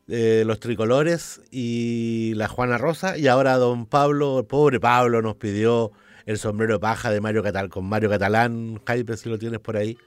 de 0.05 0.43
los 0.43 0.59
tricolores 0.59 1.39
y 1.49 2.33
la 2.35 2.49
Juana 2.49 2.77
Rosa. 2.77 3.17
Y 3.17 3.27
ahora 3.27 3.55
don 3.55 3.85
Pablo, 3.85 4.39
el 4.39 4.45
pobre 4.45 4.81
Pablo, 4.81 5.21
nos 5.21 5.37
pidió 5.37 5.93
el 6.25 6.37
sombrero 6.37 6.73
de 6.73 6.79
paja 6.81 7.09
de 7.09 7.21
Mario 7.21 7.41
Catalán, 7.41 7.69
con 7.69 7.85
Mario 7.85 8.09
Catalán, 8.09 8.81
Jaime, 8.85 9.15
si 9.15 9.29
lo 9.29 9.39
tienes 9.39 9.61
por 9.61 9.77
ahí, 9.77 9.97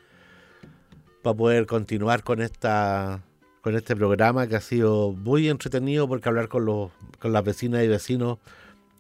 para 1.23 1.35
poder 1.35 1.65
continuar 1.65 2.23
con 2.23 2.43
esta 2.43 3.25
con 3.63 3.75
este 3.75 3.97
programa 3.97 4.47
que 4.47 4.57
ha 4.57 4.61
sido 4.61 5.13
muy 5.13 5.49
entretenido 5.49 6.07
porque 6.07 6.29
hablar 6.29 6.49
con 6.49 6.67
los 6.67 6.91
con 7.21 7.33
las 7.33 7.43
vecinas 7.43 7.83
y 7.83 7.89
vecinos 7.89 8.37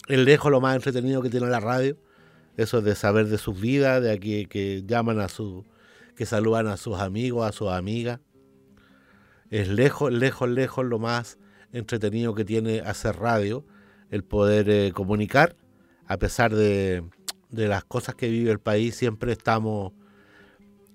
es 0.08 0.18
lejos 0.18 0.50
lo 0.50 0.62
más 0.62 0.76
entretenido 0.76 1.20
que 1.20 1.28
tiene 1.28 1.48
la 1.48 1.60
radio. 1.60 1.94
Eso 2.56 2.80
de 2.80 2.94
saber 2.94 3.26
de 3.26 3.36
sus 3.36 3.60
vidas, 3.60 4.02
de 4.02 4.12
aquí 4.12 4.46
que 4.46 4.82
llaman 4.86 5.20
a 5.20 5.28
su, 5.28 5.62
que 6.16 6.26
saludan 6.26 6.66
a 6.66 6.76
sus 6.76 6.98
amigos, 6.98 7.48
a 7.48 7.52
sus 7.52 7.68
amigas. 7.68 8.20
Es 9.50 9.68
lejos, 9.68 10.12
lejos, 10.12 10.48
lejos 10.48 10.84
lo 10.84 10.98
más 10.98 11.38
entretenido 11.72 12.34
que 12.34 12.44
tiene 12.44 12.80
hacer 12.80 13.16
radio, 13.16 13.64
el 14.10 14.24
poder 14.24 14.68
eh, 14.68 14.92
comunicar, 14.92 15.56
a 16.06 16.16
pesar 16.18 16.54
de, 16.54 17.04
de 17.50 17.68
las 17.68 17.84
cosas 17.84 18.14
que 18.14 18.28
vive 18.28 18.50
el 18.50 18.60
país, 18.60 18.94
siempre 18.96 19.32
estamos, 19.32 19.92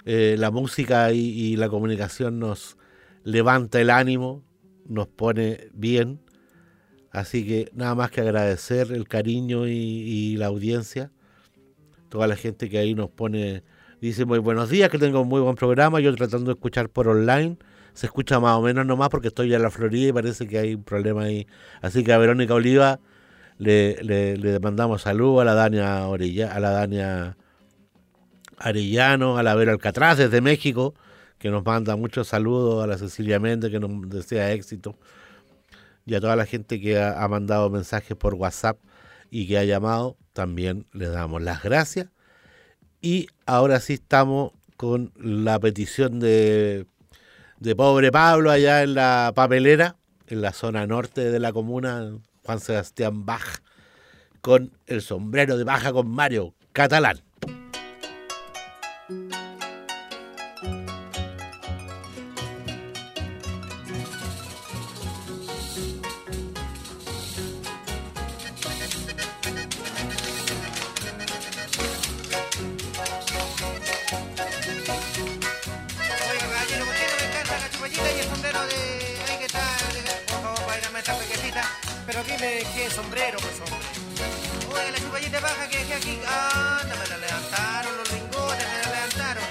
eh, 0.06 0.36
la 0.38 0.52
música 0.52 1.12
y, 1.12 1.56
la 1.58 1.70
comunicación 1.70 2.40
nos 2.40 2.78
levanta 3.24 3.80
el 3.80 3.90
ánimo, 3.90 4.44
nos 4.86 5.08
pone 5.08 5.70
bien. 5.74 6.22
Así 7.12 7.46
que 7.46 7.70
nada 7.74 7.94
más 7.94 8.10
que 8.10 8.22
agradecer 8.22 8.92
el 8.92 9.08
cariño 9.08 9.68
y, 9.68 9.72
y 9.72 10.38
la 10.38 10.48
audiencia. 10.48 11.12
Toda 12.10 12.28
la 12.28 12.36
gente 12.36 12.70
que 12.70 12.78
ahí 12.78 12.96
nos 12.96 13.10
pone, 13.10 13.64
dice 14.02 14.26
muy 14.26 14.40
buenos 14.40 14.70
días, 14.70 14.90
que 14.90 14.98
tengo 14.98 15.22
un 15.22 15.28
muy 15.28 15.42
buen 15.42 15.56
programa. 15.56 16.00
Yo 16.00 16.14
tratando 16.16 16.48
de 16.48 16.54
escuchar 16.54 16.90
por 16.90 17.08
online. 17.08 17.58
Se 17.94 18.08
escucha 18.08 18.40
más 18.40 18.58
o 18.58 18.62
menos 18.62 18.86
nomás 18.86 19.10
porque 19.10 19.28
estoy 19.28 19.54
en 19.54 19.62
la 19.62 19.70
Florida 19.70 20.10
y 20.10 20.14
parece 20.14 20.48
que 20.48 20.58
hay 20.58 20.76
un 20.76 20.84
problema 20.84 21.24
ahí. 21.24 21.46
Así 21.82 22.04
que 22.04 22.12
a 22.14 22.18
Verónica 22.18 22.54
Oliva 22.54 23.00
le, 23.58 24.02
le, 24.04 24.38
le 24.38 24.60
mandamos 24.60 25.04
saludos 25.04 25.42
a 25.42 25.46
la 25.46 25.54
Dania 25.54 26.08
Orilla, 26.08 26.54
a 26.54 26.60
la 26.60 26.72
Dania 26.72 27.38
Arellano, 28.58 29.38
a 29.38 29.44
la 29.44 29.54
Vera 29.56 29.72
Alcatraz 29.72 30.18
desde 30.18 30.42
México, 30.42 30.96
que 31.38 31.50
nos 31.50 31.64
manda 31.64 31.96
muchos 31.96 32.28
saludos, 32.30 32.84
a 32.84 32.88
la 32.88 32.98
Cecilia 32.98 33.40
Méndez 33.40 33.72
que 33.72 33.80
nos 33.80 34.10
desea 34.10 34.52
éxito, 34.54 34.98
y 36.06 36.16
a 36.16 36.22
toda 36.22 36.36
la 36.36 36.46
gente 36.46 36.80
que 36.80 36.98
ha, 37.00 37.24
ha 37.24 37.28
mandado 37.28 37.70
mensajes 37.70 38.16
por 38.18 38.36
WhatsApp 38.36 38.78
y 39.30 39.48
que 39.48 39.58
ha 39.58 39.64
llamado, 39.64 40.18
también 40.34 40.88
le 40.94 41.08
damos 41.08 41.42
las 41.42 41.62
gracias. 41.62 42.08
Y 43.02 43.28
ahora 43.48 43.80
sí 43.80 43.94
estamos 43.94 44.52
con 44.78 45.12
la 45.16 45.60
petición 45.60 46.20
de, 46.20 46.86
de 47.60 47.76
pobre 47.76 48.12
Pablo 48.12 48.52
allá 48.52 48.84
en 48.84 48.94
la 48.94 49.32
papelera, 49.34 49.96
en 50.28 50.42
la 50.42 50.54
zona 50.54 50.86
norte 50.86 51.32
de 51.32 51.40
la 51.40 51.52
comuna, 51.52 52.12
Juan 52.44 52.60
Sebastián 52.60 53.26
Bach, 53.26 53.62
con 54.42 54.72
el 54.86 55.02
sombrero 55.02 55.58
de 55.58 55.64
baja 55.64 55.92
con 55.92 56.10
Mario 56.10 56.54
Catalán. 56.74 57.22
Qué 82.82 82.90
sombrero, 82.90 83.38
pues 83.40 83.60
hombre. 83.60 83.78
Oiga, 84.74 84.92
la 84.92 84.98
chupallita 84.98 85.40
baja 85.40 85.70
que 85.70 85.78
dejé 85.78 85.94
aquí. 85.94 86.20
Anda, 86.26 86.96
me 86.96 87.08
la 87.10 87.18
levantaron 87.18 87.98
los 87.98 88.12
lingotes, 88.12 88.66
me 88.74 88.78
la 88.82 88.90
levantaron. 88.96 89.44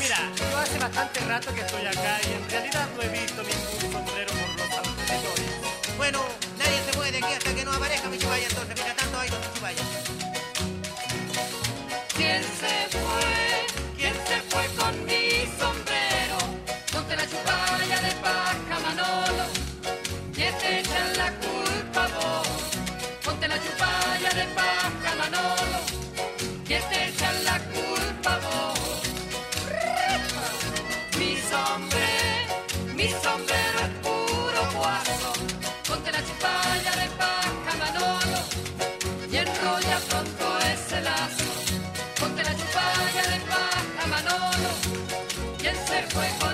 Mira, 0.00 0.18
yo 0.36 0.58
hace 0.58 0.78
bastante 0.78 1.20
rato 1.20 1.54
que 1.54 1.60
estoy 1.60 1.86
acá 1.86 2.20
él 46.22 46.49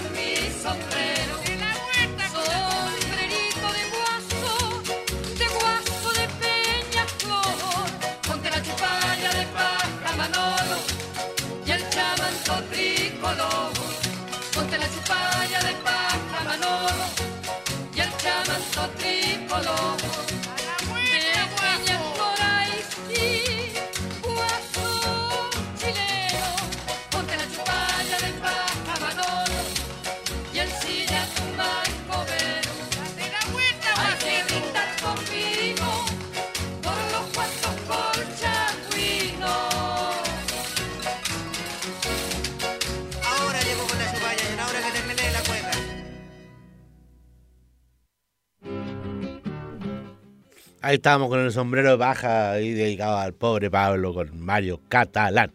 Ahí 50.86 50.94
estábamos 50.94 51.30
con 51.30 51.40
el 51.40 51.50
sombrero 51.50 51.90
de 51.90 51.96
baja 51.96 52.52
ahí 52.52 52.72
dedicado 52.72 53.18
al 53.18 53.34
pobre 53.34 53.68
Pablo 53.68 54.14
con 54.14 54.40
Mario 54.40 54.80
Catalán. 54.88 55.50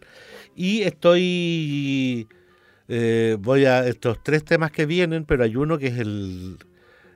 Y 0.57 0.81
estoy. 0.81 2.27
eh, 2.89 3.37
voy 3.39 3.63
a. 3.63 3.87
Estos 3.87 4.21
tres 4.21 4.43
temas 4.43 4.71
que 4.73 4.85
vienen, 4.85 5.23
pero 5.23 5.45
hay 5.45 5.55
uno 5.55 5.77
que 5.77 5.87
es 5.87 5.99
el. 5.99 6.57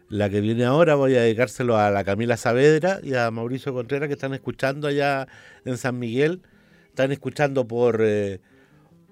La 0.08 0.30
que 0.30 0.40
viene 0.40 0.64
ahora, 0.64 0.96
voy 0.96 1.18
a 1.18 1.24
dedicárselo 1.24 1.76
a 1.78 1.92
la 1.92 2.06
Camila 2.06 2.38
Saavedra 2.38 3.02
y 3.04 3.16
a 3.16 3.30
Mauricio 3.32 3.74
Contreras 3.74 4.08
que 4.08 4.14
están 4.14 4.34
escuchando 4.34 4.88
allá 4.88 5.28
en 5.66 5.78
San 5.78 6.00
Miguel. 6.00 6.42
Están 6.88 7.12
escuchando 7.12 7.68
por. 7.68 8.00
eh, 8.02 8.40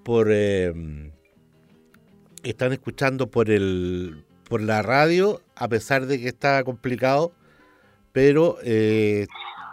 por. 0.06 0.30
eh, 0.32 1.12
están 2.43 2.72
escuchando 2.72 3.30
por 3.30 3.49
el. 3.49 4.24
por 4.47 4.62
la 4.62 4.82
radio, 4.82 5.41
a 5.58 5.68
pesar 5.68 6.06
de 6.06 6.22
que 6.22 6.30
está 6.30 6.64
complicado 6.64 7.34
pero 8.14 8.57
eh, 8.64 9.28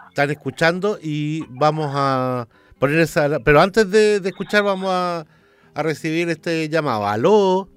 están 0.09 0.29
escuchando 0.31 0.97
y 1.01 1.45
vamos 1.47 1.91
a 1.95 2.47
poner 2.79 2.99
esa... 2.99 3.39
Pero 3.39 3.61
antes 3.61 3.89
de, 3.89 4.19
de 4.19 4.29
escuchar 4.29 4.63
vamos 4.63 4.89
a, 4.91 5.25
a 5.75 5.83
recibir 5.83 6.27
este 6.29 6.67
llamado. 6.67 7.07
¿Aló? 7.07 7.69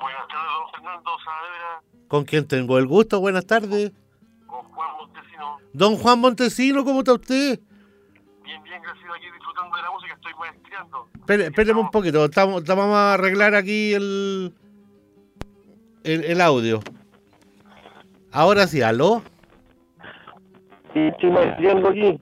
Buenas 0.00 0.28
tardes, 0.28 0.50
don 0.52 0.70
Fernando 0.74 1.10
Saavedra, 1.24 1.82
¿Con 2.06 2.24
quién 2.24 2.46
tengo 2.46 2.78
el 2.78 2.86
gusto? 2.86 3.18
Buenas 3.18 3.46
tardes. 3.46 3.90
con 4.46 4.62
Juan 4.70 4.90
Montesino. 4.98 5.58
Don 5.72 5.96
Juan 5.96 6.18
Montesino, 6.20 6.84
¿cómo 6.84 6.98
está 7.00 7.14
usted? 7.14 7.58
Bien, 8.44 8.62
bien, 8.62 8.82
gracias 8.82 9.04
aquí 9.16 9.26
disfrutando 9.34 9.74
de 9.76 9.82
la 9.82 9.90
música, 9.90 10.14
estoy 10.14 10.32
maestreando. 10.38 11.08
Espere- 11.18 11.44
Espéreme 11.46 11.80
un 11.80 11.90
poquito, 11.90 12.24
estamos, 12.26 12.60
estamos- 12.60 12.84
vamos 12.84 12.96
a 12.98 13.14
arreglar 13.14 13.54
aquí 13.54 13.94
el, 13.94 14.54
el, 16.04 16.24
el 16.24 16.40
audio. 16.42 16.80
Ahora 18.30 18.66
sí, 18.66 18.82
¿aló? 18.82 19.22
Sí, 20.92 21.00
estoy 21.00 21.30
maestreando 21.30 21.88
aquí, 21.88 22.20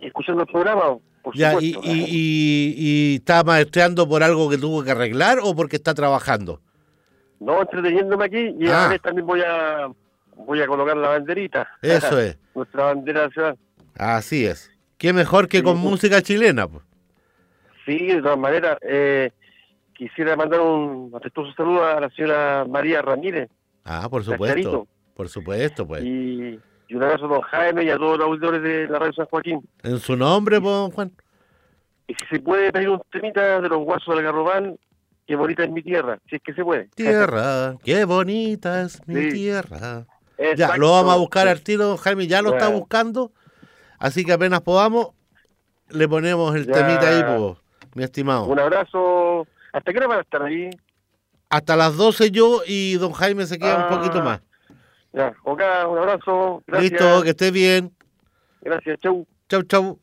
escuchando 0.00 0.42
el 0.42 0.48
programa, 0.48 0.98
por 1.22 1.36
Ya, 1.36 1.54
y, 1.60 1.72
supuesto. 1.74 1.80
y, 1.96 2.04
y, 2.08 2.74
y 2.76 3.14
está 3.16 3.42
maestreando 3.44 4.08
por 4.08 4.22
algo 4.22 4.48
que 4.50 4.58
tuvo 4.58 4.82
que 4.82 4.90
arreglar 4.90 5.38
o 5.42 5.54
porque 5.54 5.76
está 5.76 5.94
trabajando? 5.94 6.60
No, 7.38 7.60
entreteniéndome 7.62 8.24
aquí 8.24 8.54
y 8.58 8.66
Ah. 8.68 8.86
a 8.86 8.88
ver 8.88 9.00
también 9.00 9.26
voy 9.26 9.40
a 9.46 9.88
voy 10.36 10.60
a 10.60 10.66
colocar 10.66 10.96
la 10.96 11.08
banderita. 11.08 11.68
Eso 11.82 12.18
es. 12.20 12.38
Nuestra 12.54 12.84
bandera 12.84 13.28
ciudad. 13.30 13.56
Así 13.96 14.46
es. 14.46 14.70
Qué 14.98 15.12
mejor 15.12 15.48
que 15.48 15.62
con 15.62 15.78
música 15.78 16.20
chilena. 16.22 16.66
pues. 16.68 16.82
Sí, 17.86 18.06
de 18.06 18.22
todas 18.22 18.38
maneras, 18.38 18.76
eh, 18.82 19.30
quisiera 19.94 20.36
mandar 20.36 20.60
un 20.60 21.10
afectuoso 21.14 21.52
saludo 21.54 21.84
a 21.84 22.00
la 22.00 22.10
señora 22.10 22.64
María 22.68 23.02
Ramírez 23.02 23.48
Ah, 23.84 24.08
por 24.10 24.22
supuesto. 24.24 24.86
Por 25.14 25.28
supuesto, 25.28 25.86
pues. 25.86 26.02
y, 26.04 26.58
y 26.90 26.94
un 26.96 27.02
abrazo 27.04 27.26
a 27.26 27.28
don 27.28 27.40
Jaime 27.42 27.84
y 27.84 27.90
a 27.90 27.96
todos 27.96 28.18
los 28.18 28.26
auditores 28.26 28.62
de 28.62 28.88
la 28.88 28.98
radio 28.98 29.12
San 29.12 29.26
Joaquín. 29.26 29.60
En 29.84 29.98
su 30.00 30.16
nombre, 30.16 30.60
pues, 30.60 30.92
Juan. 30.92 31.12
Y 32.08 32.14
si 32.14 32.26
se 32.26 32.40
puede 32.40 32.72
pedir 32.72 32.88
un 32.88 33.00
temita 33.12 33.60
de 33.60 33.68
los 33.68 33.78
guasos 33.84 34.12
del 34.14 34.24
Garrobán, 34.24 34.76
qué 35.26 35.36
bonita 35.36 35.62
es 35.62 35.70
mi 35.70 35.82
tierra, 35.82 36.18
si 36.28 36.36
es 36.36 36.42
que 36.42 36.52
se 36.52 36.64
puede. 36.64 36.88
Tierra, 36.96 37.76
qué 37.84 38.04
bonita 38.04 38.82
es 38.82 39.00
mi 39.06 39.22
Sí. 39.22 39.30
tierra. 39.30 40.06
Ya, 40.56 40.76
lo 40.78 40.90
vamos 40.92 41.14
a 41.14 41.18
buscar 41.18 41.46
al 41.48 41.60
tiro, 41.62 41.96
Jaime 41.98 42.26
ya 42.26 42.42
lo 42.42 42.54
está 42.54 42.68
buscando. 42.68 43.30
Así 43.98 44.24
que 44.24 44.32
apenas 44.32 44.62
podamos, 44.62 45.08
le 45.90 46.08
ponemos 46.08 46.56
el 46.56 46.66
Ya. 46.66 46.72
temita 46.72 47.08
ahí, 47.08 47.22
pues, 47.38 47.58
mi 47.94 48.02
estimado. 48.02 48.46
Un 48.46 48.58
abrazo. 48.58 49.46
¿Hasta 49.72 49.92
qué 49.92 49.98
hora 49.98 50.06
van 50.08 50.18
a 50.18 50.22
estar 50.22 50.42
ahí? 50.42 50.70
Hasta 51.50 51.76
las 51.76 51.96
12 51.96 52.30
yo 52.30 52.62
y 52.66 52.94
don 52.94 53.12
Jaime 53.12 53.46
se 53.46 53.58
queda 53.58 53.76
un 53.76 53.82
Ah, 53.82 53.88
poquito 53.88 54.22
más. 54.22 54.40
Ya, 55.12 55.34
ok, 55.44 55.60
un 55.88 55.98
abrazo. 55.98 56.62
Gracias. 56.66 56.92
Listo, 56.92 57.22
que 57.22 57.30
esté 57.30 57.50
bien. 57.50 57.92
Gracias, 58.60 58.98
chau. 59.00 59.26
Chau, 59.48 59.62
chau. 59.64 59.98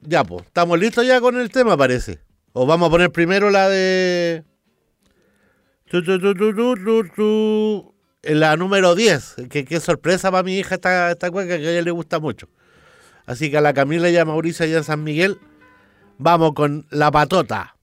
Ya, 0.00 0.24
pues, 0.24 0.42
estamos 0.44 0.78
listos 0.78 1.06
ya 1.06 1.20
con 1.20 1.38
el 1.38 1.50
tema, 1.50 1.76
parece. 1.76 2.20
O 2.52 2.66
vamos 2.66 2.88
a 2.88 2.90
poner 2.90 3.10
primero 3.10 3.50
la 3.50 3.68
de... 3.68 4.44
Tu, 5.90 6.02
tu, 6.02 6.18
tu, 6.18 6.34
tu, 6.34 6.54
tu, 6.54 6.74
tu, 6.76 7.08
tu. 7.14 7.94
En 8.22 8.40
La 8.40 8.56
número 8.56 8.94
10. 8.94 9.36
Que 9.50 9.64
qué 9.64 9.80
sorpresa 9.80 10.30
para 10.30 10.42
mi 10.42 10.56
hija 10.58 10.76
esta, 10.76 11.10
esta 11.10 11.30
cueca 11.30 11.58
que 11.58 11.66
a 11.66 11.70
ella 11.70 11.82
le 11.82 11.90
gusta 11.90 12.18
mucho. 12.18 12.48
Así 13.26 13.50
que 13.50 13.58
a 13.58 13.60
la 13.60 13.74
Camila 13.74 14.08
y 14.08 14.16
a 14.16 14.24
Mauricio 14.24 14.64
allá 14.64 14.78
en 14.78 14.84
San 14.84 15.04
Miguel, 15.04 15.38
vamos 16.18 16.52
con 16.54 16.86
La 16.90 17.10
Patota. 17.10 17.73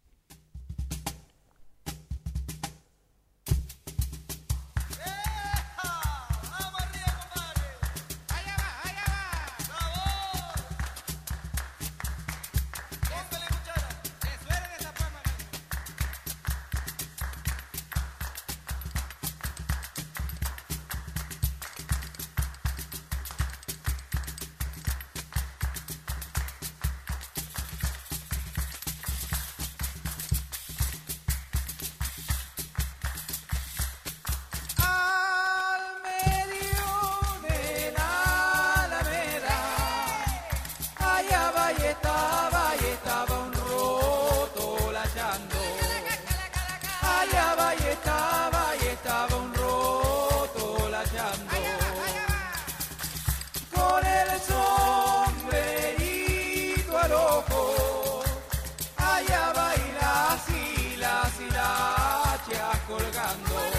Colgando. 62.92 63.70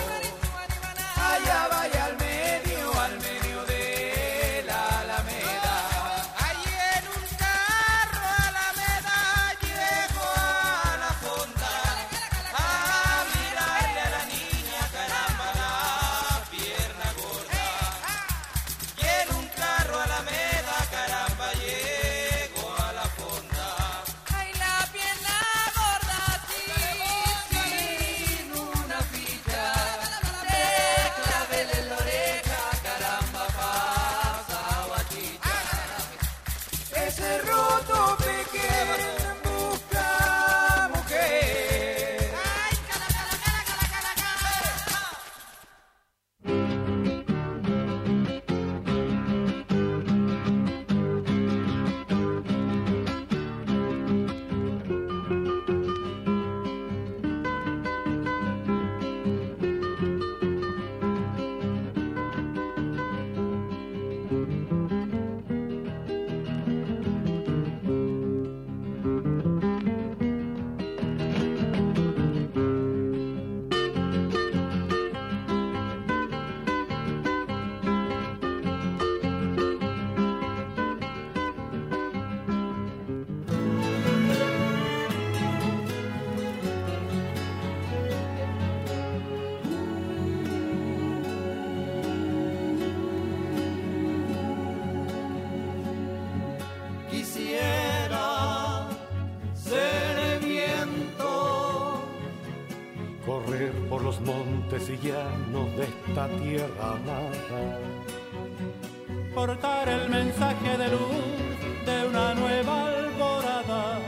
Montes 105.03 105.05
y 105.05 105.09
llanos 105.09 105.77
de 105.77 105.85
esta 105.85 106.29
tierra 106.29 106.93
amada. 106.93 107.79
portar 109.35 109.89
el 109.89 110.09
mensaje 110.09 110.77
de 110.79 110.89
luz 110.89 111.87
de 111.87 112.07
una 112.09 112.35
nueva 112.35 112.87
alborada, 112.87 113.99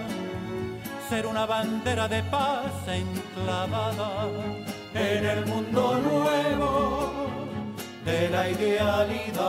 ser 1.09 1.27
una 1.27 1.47
bandera 1.47 2.09
de 2.09 2.23
paz 2.25 2.73
enclavada 2.87 4.29
en 4.95 5.27
el 5.27 5.47
mundo 5.47 6.01
nuevo 6.01 7.13
de 8.05 8.29
la 8.29 8.51
idealidad. 8.51 9.45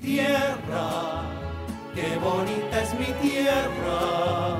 Tierra, 0.00 1.22
qué 1.94 2.16
bonita 2.18 2.82
es 2.82 2.98
mi 2.98 3.28
tierra. 3.28 4.57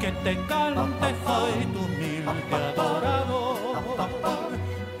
Que 0.00 0.12
te 0.12 0.36
cante, 0.46 1.08
soy 1.26 1.66
tu 1.72 1.80
humilde 1.80 2.54
adorador. 2.54 3.82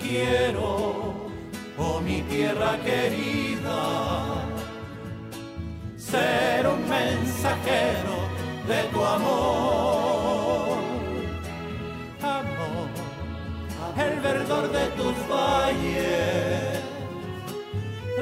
Quiero, 0.00 1.30
oh 1.78 2.00
mi 2.00 2.22
tierra 2.22 2.76
querida, 2.84 3.80
ser 5.96 6.66
un 6.66 6.88
mensajero 6.88 8.16
de 8.66 8.82
tu 8.92 9.04
amor. 9.04 10.78
Amor, 12.20 12.88
el 14.04 14.20
verdor 14.20 14.72
de 14.72 14.86
tus 14.98 15.14
valles, 15.28 16.82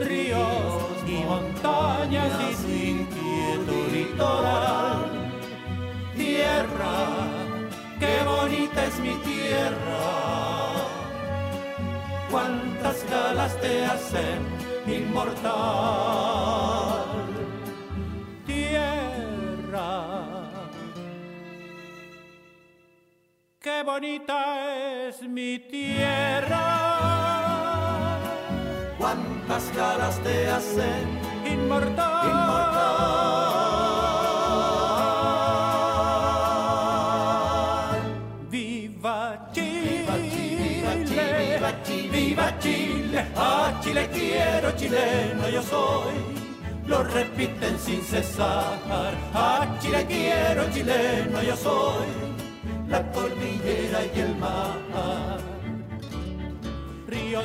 ríos 0.07 0.83
y 1.07 1.25
montañas 1.25 2.33
y 2.51 2.55
su 2.55 2.69
inquieto 2.69 3.75
litoral. 3.93 4.96
Tierra, 6.57 6.97
qué 8.01 8.25
bonita 8.25 8.87
es 8.87 8.99
mi 8.99 9.15
tierra. 9.17 10.01
cuántas 12.31 13.05
galas 13.11 13.61
te 13.61 13.85
hacen 13.85 14.41
inmortal. 14.87 15.53
Tierra, 18.47 19.91
qué 23.61 23.83
bonita 23.83 25.09
es 25.09 25.21
mi 25.29 25.59
tierra. 25.59 26.65
Cuántas 28.99 29.77
galas 29.77 30.19
te 30.21 30.49
hacen 30.49 31.21
inmortal. 31.45 32.77
A 43.37 43.81
Chile 43.83 44.09
quiero, 44.13 44.73
chileno 44.77 45.49
yo 45.49 45.63
soy. 45.63 46.15
Lo 46.87 47.03
repiten 47.03 47.79
sin 47.79 48.03
cesar, 48.03 48.79
a 49.35 49.77
Chile 49.81 50.07
quiero, 50.07 50.71
chileno 50.71 51.43
yo 51.43 51.57
soy. 51.57 52.07
La 52.89 53.03
cordillera 53.13 54.01
y 54.15 54.21
el 54.21 54.37
mar 54.37 55.57
ríos, 57.07 57.45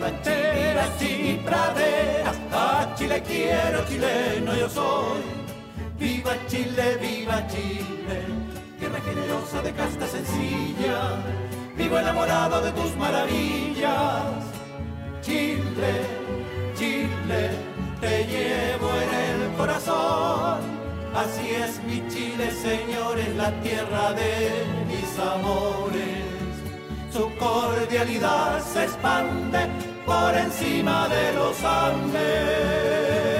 monteras 0.00 1.02
y 1.02 1.34
praderas. 1.44 2.36
A 2.52 2.94
Chile 2.96 3.22
quiero, 3.26 3.84
chileno 3.86 4.54
yo 4.56 4.68
soy. 4.68 5.22
Viva 5.98 6.32
Chile, 6.46 6.96
viva 7.00 7.46
Chile, 7.48 8.18
tierra 8.78 9.00
generosa 9.00 9.62
de 9.62 9.72
casta 9.72 10.06
sencilla. 10.06 11.47
Vivo 11.78 11.98
enamorado 11.98 12.60
de 12.60 12.72
tus 12.72 12.94
maravillas. 12.96 14.44
Chile, 15.22 15.94
Chile, 16.76 17.50
te 18.00 18.24
llevo 18.26 18.90
en 19.04 19.10
el 19.42 19.56
corazón. 19.56 20.58
Así 21.14 21.48
es 21.50 21.82
mi 21.84 22.06
Chile, 22.08 22.50
señores, 22.50 23.34
la 23.36 23.50
tierra 23.62 24.12
de 24.12 24.66
mis 24.86 25.18
amores 25.18 26.28
su 27.18 27.34
cordialidad 27.36 28.60
se 28.60 28.84
expande 28.84 29.66
por 30.06 30.36
encima 30.36 31.08
de 31.08 31.32
los 31.32 31.64
Andes. 31.64 33.37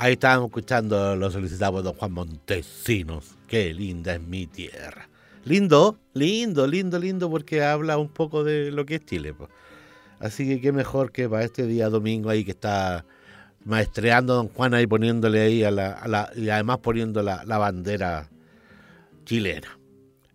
Ahí 0.00 0.12
estábamos 0.12 0.50
escuchando, 0.50 1.16
lo 1.16 1.28
solicitamos 1.28 1.82
don 1.82 1.92
Juan 1.94 2.12
Montesinos. 2.12 3.34
Qué 3.48 3.74
linda 3.74 4.14
es 4.14 4.20
mi 4.22 4.46
tierra. 4.46 5.08
Lindo, 5.44 5.98
lindo, 6.14 6.68
lindo, 6.68 7.00
lindo, 7.00 7.28
porque 7.28 7.64
habla 7.64 7.98
un 7.98 8.08
poco 8.08 8.44
de 8.44 8.70
lo 8.70 8.86
que 8.86 8.94
es 8.96 9.04
Chile. 9.04 9.34
po. 9.34 9.48
Así 10.20 10.46
que 10.46 10.60
qué 10.60 10.70
mejor 10.70 11.10
que 11.10 11.28
para 11.28 11.42
este 11.44 11.66
día 11.66 11.88
domingo 11.88 12.30
ahí 12.30 12.44
que 12.44 12.52
está 12.52 13.04
maestreando 13.64 14.34
don 14.34 14.48
Juan 14.48 14.72
ahí 14.74 14.86
poniéndole 14.86 15.40
ahí 15.40 15.64
a 15.64 15.72
la, 15.72 16.30
y 16.36 16.48
además 16.48 16.78
poniendo 16.78 17.20
la, 17.24 17.42
bandera 17.58 18.30
chilena. 19.24 19.76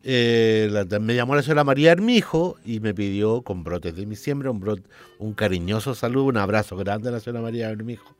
Eh, 0.03 0.69
me 0.99 1.15
llamó 1.15 1.35
la 1.37 1.41
señora 1.41 1.63
María 1.63 1.93
Hermijo 1.93 2.57
y 2.65 2.81
me 2.81 2.93
pidió 2.93 3.43
con 3.43 3.63
brotes 3.63 3.95
de 3.95 4.05
diciembre 4.05 4.49
un, 4.49 4.59
brot- 4.59 4.83
un 5.19 5.33
cariñoso 5.33 5.95
saludo, 5.95 6.25
un 6.25 6.35
abrazo 6.35 6.75
grande 6.75 7.07
a 7.07 7.13
la 7.13 7.21
señora 7.21 7.41
María 7.41 7.69
Hermijo. 7.69 8.13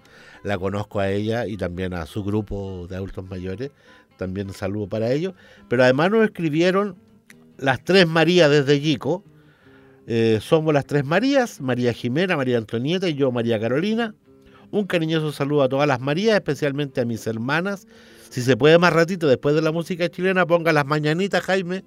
La 0.44 0.58
conozco 0.58 1.00
a 1.00 1.10
ella 1.10 1.48
y 1.48 1.58
también 1.58 1.94
a 1.94 2.06
su 2.06 2.24
grupo 2.24 2.86
de 2.88 2.98
adultos 2.98 3.26
mayores. 3.30 3.72
También 4.18 4.54
saludo 4.54 4.88
para 4.88 5.12
ellos. 5.12 5.34
Pero 5.70 5.84
además 5.84 6.12
nos 6.12 6.26
escribieron 6.26 6.98
las 7.58 7.84
tres 7.84 8.08
Marías 8.08 8.50
desde 8.50 8.80
Yico. 8.80 9.24
Eh, 10.06 10.40
somos 10.42 10.74
las 10.74 10.86
tres 10.86 11.06
Marías, 11.06 11.62
María 11.62 11.94
Jimena, 11.94 12.36
María 12.36 12.58
Antonieta 12.58 13.08
y 13.08 13.16
yo, 13.16 13.32
María 13.32 13.60
Carolina. 13.60 14.14
Un 14.70 14.86
cariñoso 14.86 15.32
saludo 15.32 15.64
a 15.64 15.70
todas 15.70 15.88
las 15.88 16.02
Marías, 16.02 16.36
especialmente 16.36 17.00
a 17.00 17.06
mis 17.06 17.26
hermanas. 17.26 17.88
Si 18.30 18.42
se 18.42 18.58
puede 18.58 18.78
más 18.80 18.92
ratito, 18.92 19.28
después 19.28 19.56
de 19.56 19.62
la 19.62 19.72
música 19.72 20.10
chilena, 20.10 20.46
ponga 20.46 20.74
las 20.74 20.86
mañanitas, 20.86 21.44
Jaime. 21.44 21.86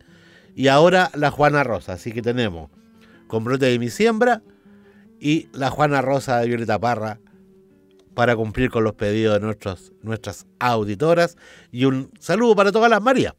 Y 0.54 0.68
ahora 0.68 1.10
la 1.14 1.30
Juana 1.30 1.62
Rosa. 1.62 1.94
Así 1.94 2.12
que 2.12 2.22
tenemos 2.22 2.70
con 3.26 3.44
brote 3.44 3.66
de 3.66 3.78
mi 3.78 3.90
siembra 3.90 4.42
y 5.20 5.48
la 5.52 5.70
Juana 5.70 6.00
Rosa 6.00 6.38
de 6.40 6.46
Violeta 6.46 6.78
Parra 6.78 7.18
para 8.16 8.34
cumplir 8.34 8.70
con 8.70 8.82
los 8.82 8.94
pedidos 8.94 9.38
de 9.38 9.56
nuestras 10.02 10.46
auditoras. 10.58 11.36
Y 11.70 11.84
un 11.84 12.10
saludo 12.18 12.56
para 12.56 12.72
todas 12.72 12.90
las 12.90 13.02
Marías. 13.02 13.34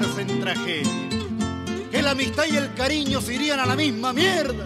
En 0.00 0.40
tragedia. 0.40 0.90
Que 1.90 2.00
la 2.00 2.12
amistad 2.12 2.44
y 2.50 2.56
el 2.56 2.72
cariño 2.72 3.20
se 3.20 3.34
irían 3.34 3.60
a 3.60 3.66
la 3.66 3.76
misma 3.76 4.14
mierda. 4.14 4.64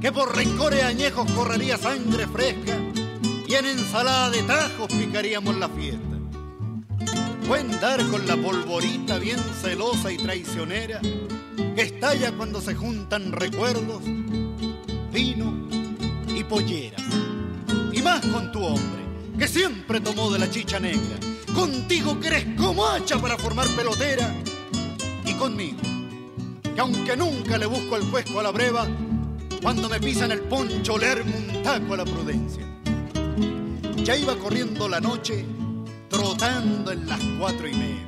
Que 0.00 0.12
por 0.12 0.36
rencores 0.36 0.84
añejos 0.84 1.28
correría 1.32 1.76
sangre 1.76 2.28
fresca 2.28 2.78
y 3.48 3.54
en 3.54 3.66
ensalada 3.66 4.30
de 4.30 4.44
tajos 4.44 4.86
picaríamos 4.86 5.56
la 5.56 5.68
fiesta. 5.68 6.16
Fue 7.48 7.58
andar 7.58 8.06
con 8.06 8.24
la 8.28 8.36
polvorita 8.36 9.18
bien 9.18 9.40
celosa 9.60 10.12
y 10.12 10.16
traicionera 10.16 11.00
que 11.00 11.82
estalla 11.82 12.30
cuando 12.30 12.60
se 12.60 12.76
juntan 12.76 13.32
recuerdos, 13.32 14.02
vino 15.12 15.68
y 16.28 16.44
polleras. 16.44 17.02
Y 17.92 18.00
más 18.00 18.24
con 18.26 18.52
tu 18.52 18.64
hombre, 18.64 19.02
que 19.36 19.48
siempre 19.48 20.00
tomó 20.00 20.30
de 20.30 20.38
la 20.38 20.48
chicha 20.48 20.78
negra. 20.78 21.18
Contigo 21.56 22.20
que 22.20 22.28
eres 22.28 22.46
como 22.54 22.86
hacha 22.86 23.18
para 23.18 23.38
formar 23.38 23.66
pelotera. 23.68 24.30
Y 25.24 25.32
conmigo, 25.32 25.78
que 26.62 26.80
aunque 26.82 27.16
nunca 27.16 27.56
le 27.56 27.64
busco 27.64 27.96
el 27.96 28.04
cuesco 28.10 28.40
a 28.40 28.42
la 28.42 28.50
breva, 28.50 28.86
cuando 29.62 29.88
me 29.88 29.98
pisan 29.98 30.32
el 30.32 30.40
poncho 30.40 30.98
le 30.98 31.08
armo 31.08 31.32
un 31.34 31.62
taco 31.62 31.94
a 31.94 31.96
la 31.96 32.04
prudencia. 32.04 32.62
Ya 33.96 34.16
iba 34.16 34.36
corriendo 34.36 34.86
la 34.86 35.00
noche, 35.00 35.46
trotando 36.10 36.92
en 36.92 37.08
las 37.08 37.20
cuatro 37.40 37.66
y 37.66 37.72
media. 37.72 38.06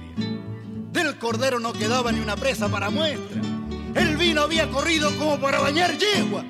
De 0.93 1.03
Del 1.03 1.19
cordero 1.19 1.59
no 1.59 1.73
quedaba 1.73 2.13
ni 2.13 2.21
una 2.21 2.37
presa 2.37 2.69
para 2.69 2.91
muestra. 2.91 3.41
El 3.95 4.19
vino 4.19 4.43
había 4.43 4.69
corrido 4.69 5.11
como 5.17 5.41
para 5.41 5.59
bañar 5.59 5.97
yegua. 5.97 6.45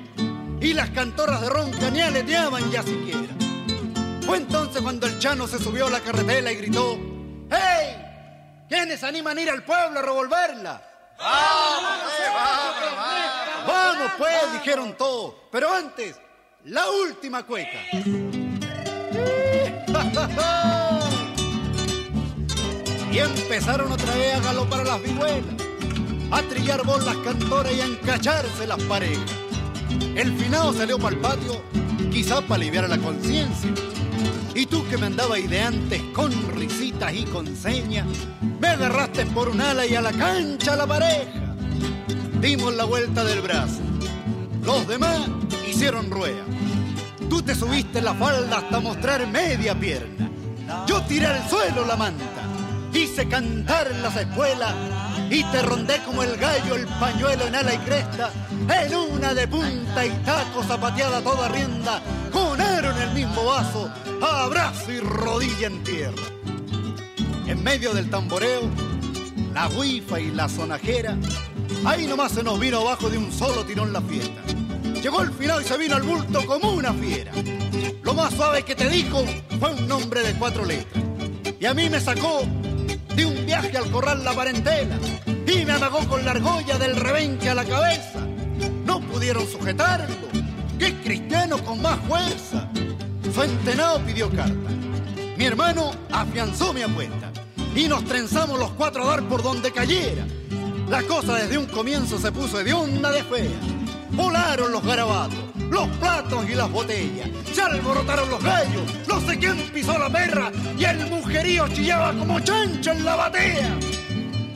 Y 0.59 0.73
las 0.73 0.89
cantoras 0.89 1.39
de 1.39 1.91
ni 1.91 2.01
aleteaban 2.01 2.69
ya 2.69 2.83
siquiera. 2.83 3.48
Fue 4.29 4.37
entonces 4.37 4.83
cuando 4.83 5.07
el 5.07 5.17
chano 5.17 5.47
se 5.47 5.57
subió 5.57 5.87
a 5.87 5.89
la 5.89 6.01
carretela 6.01 6.51
y 6.51 6.57
gritó: 6.57 6.99
¡Hey! 7.49 7.95
¿Quiénes 8.69 9.03
animan 9.03 9.35
a 9.35 9.41
ir 9.41 9.49
al 9.49 9.63
pueblo 9.63 9.97
a 9.97 10.03
revolverla? 10.03 10.83
Vamos 13.65 14.11
pues, 14.19 14.53
dijeron 14.53 14.95
todos. 14.95 15.33
Pero 15.51 15.73
antes, 15.73 16.15
la 16.65 16.91
última 16.91 17.41
cueca. 17.41 17.79
Y 23.11 23.17
empezaron 23.17 23.91
otra 23.91 24.13
vez 24.13 24.35
a 24.35 24.39
galopar 24.41 24.81
a 24.81 24.83
las 24.83 25.01
vihuelas, 25.01 25.55
a 26.29 26.43
trillar 26.43 26.85
bolas 26.85 27.17
cantoras 27.23 27.73
y 27.73 27.81
a 27.81 27.85
encacharse 27.85 28.67
las 28.67 28.83
parejas. 28.83 29.31
El 30.15 30.37
finado 30.37 30.71
salió 30.73 30.99
para 30.99 31.15
el 31.15 31.19
patio, 31.19 31.63
quizá 32.11 32.41
para 32.41 32.61
aliviar 32.61 32.87
la 32.87 32.99
conciencia. 32.99 33.71
Y 34.59 34.65
tú 34.65 34.85
que 34.89 34.97
me 34.97 35.05
andabas 35.05 35.39
ideantes 35.39 36.01
con 36.13 36.33
risitas 36.53 37.13
y 37.13 37.23
con 37.23 37.55
señas, 37.55 38.05
me 38.59 38.67
agarraste 38.67 39.25
por 39.27 39.47
un 39.47 39.61
ala 39.61 39.85
y 39.85 39.95
a 39.95 40.01
la 40.01 40.11
cancha 40.11 40.75
la 40.75 40.85
pareja. 40.85 41.55
Dimos 42.41 42.75
la 42.75 42.83
vuelta 42.83 43.23
del 43.23 43.39
brazo. 43.39 43.79
Los 44.61 44.85
demás 44.85 45.21
hicieron 45.65 46.11
rueda. 46.11 46.43
Tú 47.29 47.41
te 47.41 47.55
subiste 47.55 48.01
la 48.01 48.13
falda 48.13 48.57
hasta 48.57 48.81
mostrar 48.81 49.25
media 49.27 49.79
pierna. 49.79 50.29
Yo 50.85 51.01
tiré 51.03 51.27
al 51.27 51.49
suelo 51.49 51.85
la 51.85 51.95
manta. 51.95 52.25
Hice 52.93 53.29
cantar 53.29 53.87
en 53.89 54.01
las 54.01 54.17
escuelas 54.17 54.73
y 55.29 55.41
te 55.41 55.61
rondé 55.61 56.01
como 56.05 56.21
el 56.21 56.35
gallo 56.35 56.75
el 56.75 56.85
pañuelo 56.85 57.47
en 57.47 57.55
ala 57.55 57.75
y 57.75 57.77
cresta. 57.77 58.29
En 58.67 58.93
una 58.93 59.33
de 59.33 59.47
punta 59.47 60.05
y 60.05 60.09
taco 60.25 60.63
zapateada 60.63 61.21
toda 61.21 61.47
rienda, 61.47 62.01
con 62.33 62.59
aro 62.59 62.91
en 62.91 62.97
el 62.97 63.13
mismo 63.13 63.45
vaso, 63.45 63.89
abrazo 64.21 64.91
y 64.91 64.99
rodilla 64.99 65.67
en 65.67 65.83
tierra. 65.83 66.23
En 67.47 67.63
medio 67.63 67.93
del 67.93 68.09
tamboreo, 68.09 68.69
la 69.53 69.67
guifa 69.69 70.19
y 70.19 70.31
la 70.31 70.47
sonajera, 70.47 71.17
ahí 71.85 72.05
nomás 72.05 72.33
se 72.33 72.43
nos 72.43 72.59
vino 72.59 72.79
abajo 72.79 73.09
de 73.09 73.17
un 73.17 73.31
solo 73.31 73.65
tirón 73.65 73.91
la 73.93 74.01
fiesta. 74.01 74.41
Llegó 75.01 75.21
el 75.21 75.31
final 75.31 75.61
y 75.61 75.65
se 75.65 75.77
vino 75.77 75.95
al 75.95 76.03
bulto 76.03 76.45
como 76.45 76.73
una 76.73 76.93
fiera. 76.93 77.31
Lo 78.03 78.13
más 78.13 78.33
suave 78.33 78.63
que 78.63 78.75
te 78.75 78.89
dijo 78.89 79.23
fue 79.59 79.73
un 79.73 79.87
nombre 79.87 80.21
de 80.21 80.33
cuatro 80.33 80.65
letras. 80.65 81.03
Y 81.59 81.65
a 81.65 81.73
mí 81.73 81.89
me 81.89 81.99
sacó 81.99 82.41
de 83.15 83.25
un 83.25 83.45
viaje 83.45 83.77
al 83.77 83.89
corral 83.91 84.23
la 84.23 84.33
parentela 84.33 84.97
y 85.45 85.65
me 85.65 85.73
amagó 85.73 85.99
con 86.07 86.23
la 86.23 86.31
argolla 86.31 86.77
del 86.77 86.95
rebenque 86.95 87.49
a 87.49 87.55
la 87.55 87.65
cabeza. 87.65 88.19
No 88.85 89.01
pudieron 89.01 89.47
sujetarlo. 89.47 90.15
¡Qué 90.77 90.93
cristiano 91.01 91.57
con 91.63 91.81
más 91.81 91.99
fuerza! 92.07 92.69
Su 93.33 93.43
entenado 93.43 93.99
pidió 93.99 94.29
carta. 94.29 94.69
Mi 95.37 95.45
hermano 95.45 95.91
afianzó 96.11 96.73
mi 96.73 96.81
apuesta 96.81 97.31
y 97.75 97.87
nos 97.87 98.03
trenzamos 98.05 98.59
los 98.59 98.71
cuatro 98.71 99.03
a 99.03 99.07
dar 99.07 99.23
por 99.23 99.43
donde 99.43 99.71
cayera. 99.71 100.25
La 100.89 101.03
cosa 101.03 101.35
desde 101.35 101.57
un 101.57 101.67
comienzo 101.67 102.17
se 102.17 102.31
puso 102.31 102.57
de 102.63 102.73
onda 102.73 103.11
de 103.11 103.23
fea. 103.23 103.59
Volaron 104.11 104.71
los 104.71 104.83
garabatos, 104.83 105.39
los 105.69 105.87
platos 105.97 106.49
y 106.49 106.55
las 106.55 106.71
botellas. 106.71 107.29
Se 107.53 107.61
alborotaron 107.61 108.29
los 108.29 108.43
gallos, 108.43 108.81
no 109.07 109.21
sé 109.21 109.37
quién 109.37 109.57
pisó 109.71 109.97
la 109.97 110.09
perra 110.09 110.51
y 110.77 110.83
el 110.83 111.09
mujerío 111.09 111.67
chillaba 111.69 112.13
como 112.13 112.39
chancho 112.39 112.91
en 112.91 113.05
la 113.05 113.15
batea. 113.15 113.77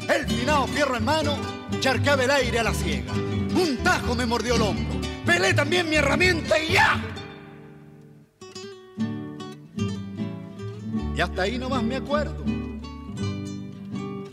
El 0.10 0.28
finado 0.28 0.68
fierro 0.68 0.98
en 0.98 1.06
mano 1.06 1.38
charcaba 1.80 2.24
el 2.24 2.32
aire 2.32 2.60
a 2.60 2.64
la 2.64 2.74
ciega. 2.74 3.14
Un 3.14 3.78
tajo 3.84 4.16
me 4.16 4.26
mordió 4.26 4.56
el 4.56 4.64
hombro. 4.64 5.00
Pelé 5.26 5.54
también 5.54 5.90
mi 5.90 5.96
herramienta 5.96 6.60
y 6.60 6.74
ya. 6.74 7.00
Y 11.16 11.22
hasta 11.22 11.44
ahí 11.44 11.58
nomás 11.58 11.84
me 11.84 11.96
acuerdo. 11.96 12.44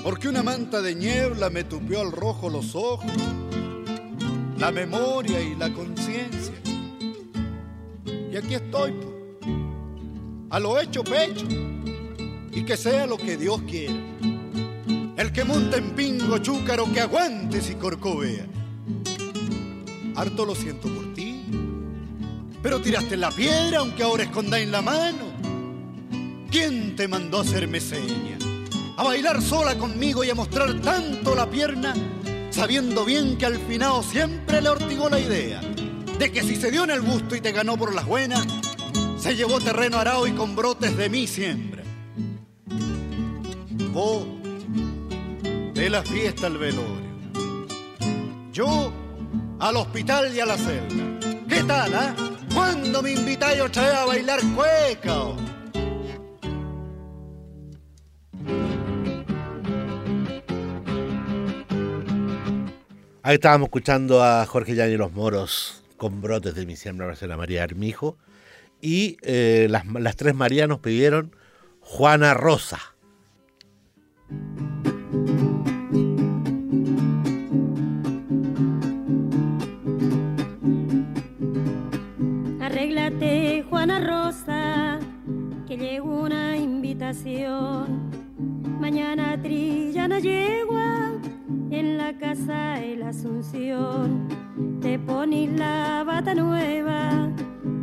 Porque 0.03 0.29
una 0.29 0.43
manta 0.43 0.81
de 0.81 0.95
niebla 0.95 1.51
me 1.51 1.65
tupió 1.65 2.01
al 2.01 2.11
rojo 2.11 2.49
los 2.49 2.75
ojos, 2.75 3.11
la 4.59 4.71
memoria 4.71 5.41
y 5.43 5.55
la 5.55 5.71
conciencia. 5.73 6.55
Y 8.33 8.37
aquí 8.37 8.55
estoy, 8.55 8.93
po, 8.93 9.13
a 10.49 10.59
lo 10.59 10.81
hecho 10.81 11.05
pecho, 11.05 11.47
y 12.51 12.65
que 12.65 12.77
sea 12.77 13.07
lo 13.07 13.19
que 13.19 13.37
Dios 13.37 13.61
quiera. 13.63 13.95
El 15.17 15.33
que 15.33 15.45
monta 15.45 15.77
en 15.77 15.91
pingo 15.91 16.39
chúcaro 16.39 16.91
que 16.91 17.01
aguante 17.01 17.61
si 17.61 17.75
corcovea. 17.75 18.47
Harto 20.17 20.47
lo 20.47 20.55
siento 20.55 20.89
por 20.89 21.13
ti, 21.13 21.45
pero 22.63 22.81
tiraste 22.81 23.19
la 23.19 23.31
piedra 23.31 23.81
aunque 23.81 24.03
ahora 24.03 24.23
escondáis 24.23 24.69
la 24.69 24.81
mano. 24.81 25.30
¿Quién 26.51 26.97
te 26.97 27.07
mandó 27.07 27.39
a 27.39 27.43
hacerme 27.43 27.81
seña? 27.81 28.37
A 28.97 29.05
bailar 29.05 29.41
sola 29.41 29.79
conmigo 29.79 30.25
y 30.25 30.31
a 30.31 30.35
mostrar 30.35 30.81
tanto 30.81 31.35
la 31.37 31.49
pierna, 31.49 31.95
sabiendo 32.51 33.05
bien 33.05 33.39
que 33.39 33.47
al 33.47 33.57
finado 33.57 34.03
siempre 34.03 34.61
le 34.61 34.69
ortigó 34.69 35.09
la 35.09 35.21
idea 35.21 35.61
de 36.19 36.33
que 36.33 36.43
si 36.43 36.57
se 36.57 36.73
dio 36.73 36.83
en 36.85 36.91
el 36.91 37.03
gusto 37.03 37.37
y 37.37 37.41
te 37.41 37.53
ganó 37.53 37.77
por 37.77 37.95
las 37.95 38.05
buenas, 38.05 38.45
se 39.17 39.37
llevó 39.37 39.61
terreno 39.61 39.99
arao 39.99 40.27
y 40.27 40.33
con 40.33 40.57
brotes 40.57 40.97
de 40.97 41.09
mí 41.09 41.29
siempre. 41.29 41.85
Vos, 43.93 44.27
de 45.73 45.89
la 45.89 46.03
fiesta 46.03 46.49
al 46.49 46.59
velorio. 46.59 47.11
Yo, 48.53 48.93
al 49.61 49.77
hospital 49.77 50.35
y 50.35 50.41
a 50.41 50.47
la 50.47 50.57
celda. 50.59 51.21
¿Qué 51.49 51.63
tal, 51.63 51.95
ah? 51.95 52.15
¿Cuándo 52.53 53.03
me 53.03 53.13
invitáis 53.13 53.61
otra 53.61 53.87
vez 53.87 53.95
a 53.95 54.05
bailar 54.05 54.41
cueca? 54.55 55.23
oh? 55.23 55.50
Ahí 63.23 63.35
estábamos 63.35 63.67
escuchando 63.67 64.25
a 64.25 64.47
Jorge 64.47 64.75
Llani 64.75 64.97
los 64.97 65.13
Moros 65.13 65.83
con 65.99 66.23
brotes 66.23 66.55
de 66.55 66.65
mi 66.65 66.75
siembra 66.75 67.07
Marcela 67.07 67.37
María 67.37 67.63
Armijo. 67.63 68.17
Y 68.81 69.19
eh, 69.21 69.67
las, 69.69 69.85
las 69.85 70.17
tres 70.17 70.35
Marías 70.35 70.67
nos 70.67 70.79
pidieron 70.79 71.37
Juana 71.81 72.33
Rosa. 72.33 72.79
Arréglate, 82.59 83.67
Juana 83.69 84.01
Rosa, 84.01 84.99
que 85.69 85.77
llegó 85.77 86.23
una 86.23 86.57
invitación. 86.57 88.11
Mañana 88.81 89.39
trillan 89.43 90.13
a 90.13 90.21
yegua 90.21 91.10
en 91.71 91.99
la 91.99 92.17
casa 92.19 92.75
de 92.81 92.97
la 92.97 93.11
Asunción. 93.11 94.29
Te 94.81 94.99
pones 94.99 95.51
la 95.59 96.03
bata 96.05 96.35
nueva 96.35 97.29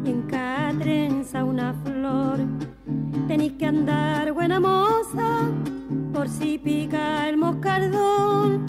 y 0.03 0.09
en 0.09 0.23
cada 0.23 0.73
trenza 0.77 1.43
una 1.43 1.73
flor. 1.85 2.39
Tenés 3.27 3.53
que 3.53 3.65
andar 3.65 4.33
buena 4.33 4.59
moza 4.59 5.49
por 6.13 6.27
si 6.27 6.57
pica 6.57 7.29
el 7.29 7.38
moscardón. 7.38 8.65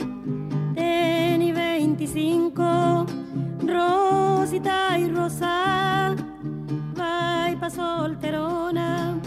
Tení 0.75 1.53
25, 1.53 3.07
Rosita 3.67 4.99
y 4.99 5.09
Rosa, 5.09 6.15
va 6.99 7.51
y 7.51 7.57
pa' 7.57 7.71
solterona. 7.71 9.19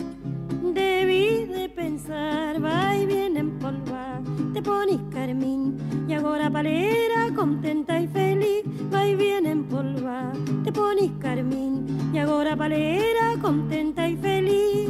Debí 0.73 1.45
de 1.45 1.69
pensar, 1.69 2.63
va 2.63 2.95
y 2.95 3.05
viene 3.05 3.39
en 3.39 3.59
polva, 3.59 4.21
te 4.53 4.61
pones 4.61 4.99
carmín. 5.11 5.77
Y 6.07 6.13
ahora 6.13 6.49
palera, 6.49 7.33
contenta 7.35 7.99
y 7.99 8.07
feliz, 8.07 8.63
va 8.93 9.07
y 9.07 9.15
viene 9.15 9.51
en 9.51 9.63
polva, 9.65 10.31
te 10.63 10.71
pones 10.71 11.11
carmín. 11.19 11.85
Y 12.13 12.17
ahora 12.17 12.55
palera, 12.55 13.35
contenta 13.41 14.07
y 14.07 14.17
feliz. 14.17 14.89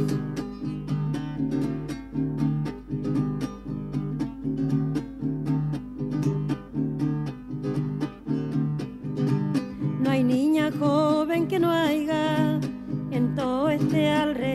No 10.00 10.10
hay 10.10 10.24
niña 10.24 10.70
joven 10.78 11.46
que 11.46 11.58
no 11.58 11.70
haya 11.70 12.58
en 13.10 13.34
todo 13.34 13.70
este 13.70 14.10
alrededor 14.10 14.51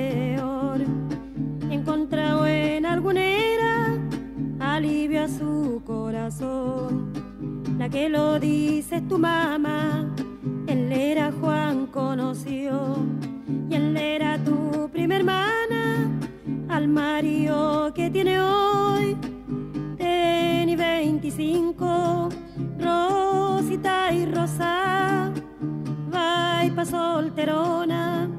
La 6.27 7.87
que 7.89 8.09
lo 8.09 8.37
dice 8.37 8.97
es 8.97 9.07
tu 9.07 9.17
mamá, 9.17 10.13
él 10.67 10.91
era 10.91 11.31
Juan 11.31 11.87
conoció 11.87 12.97
y 13.69 13.73
él 13.73 13.95
era 13.95 14.37
tu 14.43 14.89
prima 14.91 15.15
hermana 15.15 16.11
al 16.67 16.89
marido 16.89 17.93
que 17.93 18.09
tiene 18.09 18.41
hoy. 18.41 19.15
Te 19.97 20.75
25, 20.75 22.27
Rosita 22.77 24.11
y 24.11 24.25
Rosa, 24.25 25.31
va 26.13 26.65
y 26.65 26.71
pa' 26.71 26.83
solterona. 26.83 28.29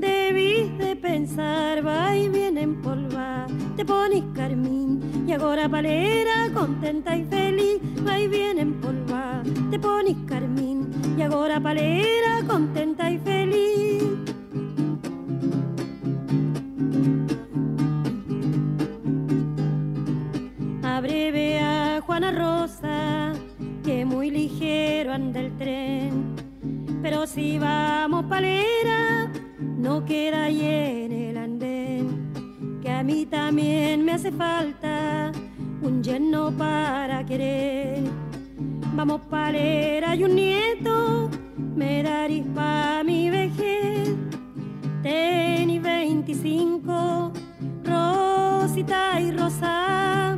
Debís 0.00 0.76
de 0.78 0.96
pensar, 0.96 1.86
va 1.86 2.16
y 2.16 2.28
viene 2.28 2.62
en 2.62 2.82
polva, 2.82 3.46
te 3.76 3.84
pones 3.84 4.24
carmín 4.34 5.03
y 5.26 5.32
ahora 5.32 5.68
palera, 5.68 6.50
contenta 6.52 7.16
y 7.16 7.24
feliz, 7.24 7.80
va 8.06 8.20
y 8.20 8.28
viene 8.28 8.60
en 8.62 8.74
polva, 8.80 9.42
te 9.70 9.78
pones 9.78 10.16
carmín 10.26 10.90
y 11.16 11.22
ahora 11.22 11.58
palera, 11.60 12.42
contenta 12.46 13.10
y 13.10 13.18
feliz. 13.18 14.02
Abreve 20.82 21.58
a 21.58 22.00
Juana 22.04 22.30
Rosa, 22.30 23.32
que 23.82 24.04
muy 24.04 24.30
ligero 24.30 25.12
anda 25.12 25.40
el 25.40 25.56
tren. 25.56 26.34
Pero 27.02 27.26
si 27.26 27.58
vamos 27.58 28.26
palera, 28.26 29.30
no 29.58 30.04
queda 30.04 30.44
ahí 30.44 30.62
mí 33.04 33.26
también 33.26 34.02
me 34.02 34.12
hace 34.12 34.32
falta 34.32 35.30
un 35.82 36.02
lleno 36.02 36.50
para 36.56 37.24
querer. 37.26 38.02
Vamos 38.94 39.20
palera 39.28 40.16
y 40.16 40.24
un 40.24 40.34
nieto, 40.34 41.28
me 41.76 42.02
darís 42.02 42.46
pa' 42.54 43.02
mi 43.04 43.28
vejez. 43.28 44.14
Tenis 45.02 45.82
25, 45.82 47.32
Rosita 47.84 49.20
y 49.20 49.32
Rosa, 49.32 50.36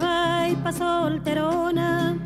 va 0.00 0.48
y 0.48 0.54
pa' 0.54 0.72
solterona. 0.72 2.18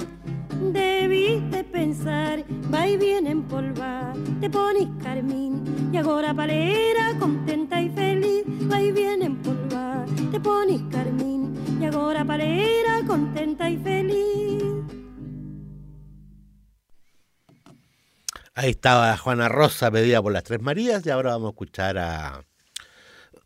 Debís 0.60 1.50
de 1.50 1.64
pensar, 1.64 2.44
va 2.72 2.88
y 2.88 2.96
viene 2.96 3.30
en 3.30 3.42
polva, 3.42 4.12
te 4.40 4.48
pones 4.48 4.88
carmín 5.02 5.90
y 5.92 5.96
ahora 5.96 6.32
palera, 6.34 7.16
contenta 7.18 7.80
y 7.80 7.88
feliz, 7.90 8.44
va 8.70 8.80
y 8.80 8.92
viene 8.92 9.26
en 9.26 9.36
polva, 9.42 10.04
te 10.30 10.40
pones 10.40 10.80
carmín 10.90 11.54
y 11.80 11.84
ahora 11.84 12.24
palera, 12.24 13.02
contenta 13.06 13.68
y 13.70 13.76
feliz. 13.78 14.64
Ahí 18.54 18.70
estaba 18.70 19.16
Juana 19.16 19.48
Rosa 19.48 19.90
pedida 19.90 20.22
por 20.22 20.32
las 20.32 20.44
Tres 20.44 20.62
Marías 20.62 21.04
y 21.04 21.10
ahora 21.10 21.32
vamos 21.32 21.48
a 21.48 21.50
escuchar 21.50 21.98
a... 21.98 22.44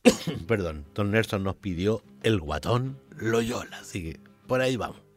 Perdón, 0.46 0.84
Don 0.94 1.10
Nelson 1.10 1.42
nos 1.42 1.56
pidió 1.56 2.02
El 2.22 2.40
Guatón 2.40 3.00
Loyola, 3.16 3.78
así 3.78 4.02
que 4.02 4.20
por 4.46 4.60
ahí 4.60 4.76
vamos. 4.76 5.07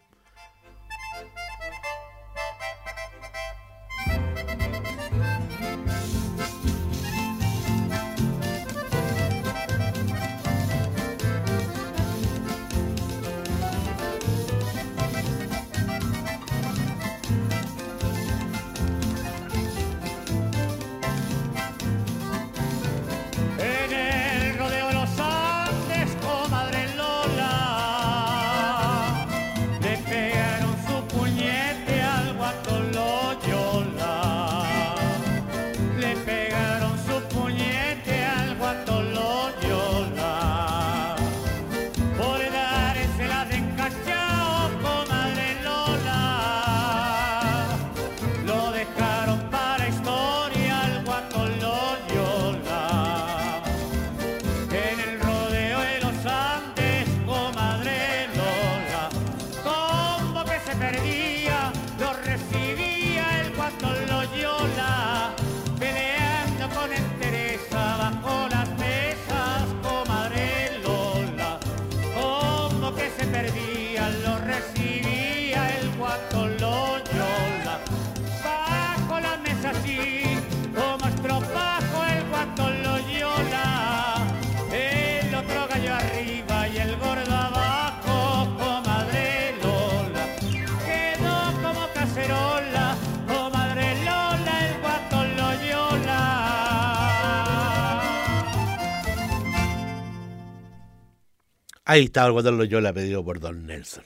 Ahí 101.91 102.05
estaba 102.05 102.27
el 102.27 102.31
Guatón 102.31 102.57
Loyola 102.57 102.93
pedido 102.93 103.21
por 103.21 103.41
Don 103.41 103.65
Nelson. 103.67 104.05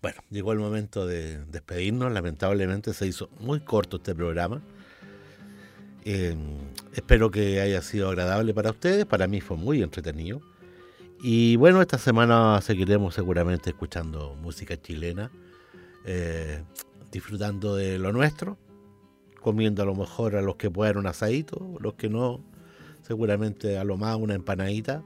Bueno, 0.00 0.22
llegó 0.30 0.52
el 0.52 0.60
momento 0.60 1.08
de 1.08 1.44
despedirnos. 1.46 2.12
Lamentablemente 2.12 2.94
se 2.94 3.04
hizo 3.04 3.30
muy 3.40 3.58
corto 3.58 3.96
este 3.96 4.14
programa. 4.14 4.62
Eh, 6.04 6.36
espero 6.94 7.32
que 7.32 7.60
haya 7.60 7.82
sido 7.82 8.10
agradable 8.10 8.54
para 8.54 8.70
ustedes. 8.70 9.06
Para 9.06 9.26
mí 9.26 9.40
fue 9.40 9.56
muy 9.56 9.82
entretenido. 9.82 10.40
Y 11.20 11.56
bueno, 11.56 11.82
esta 11.82 11.98
semana 11.98 12.60
seguiremos 12.62 13.16
seguramente 13.16 13.70
escuchando 13.70 14.36
música 14.40 14.80
chilena, 14.80 15.32
eh, 16.04 16.62
disfrutando 17.10 17.74
de 17.74 17.98
lo 17.98 18.12
nuestro, 18.12 18.56
comiendo 19.40 19.82
a 19.82 19.86
lo 19.86 19.96
mejor 19.96 20.36
a 20.36 20.42
los 20.42 20.54
que 20.54 20.70
puedan 20.70 20.98
un 20.98 21.08
asadito, 21.08 21.76
los 21.80 21.94
que 21.94 22.08
no, 22.08 22.38
seguramente 23.02 23.78
a 23.78 23.82
lo 23.82 23.96
más 23.96 24.14
una 24.14 24.34
empanadita. 24.34 25.02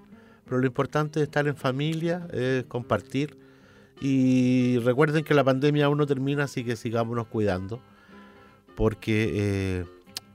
Pero 0.51 0.63
lo 0.63 0.67
importante 0.67 1.21
es 1.21 1.27
estar 1.29 1.47
en 1.47 1.55
familia, 1.55 2.27
es 2.33 2.65
compartir. 2.65 3.39
Y 4.01 4.79
recuerden 4.79 5.23
que 5.23 5.33
la 5.33 5.45
pandemia 5.45 5.87
aún 5.87 5.99
no 5.99 6.09
termina, 6.09 6.45
así 6.45 6.65
que 6.65 6.75
sigámonos 6.75 7.29
cuidando, 7.29 7.81
porque 8.75 9.31
eh, 9.33 9.85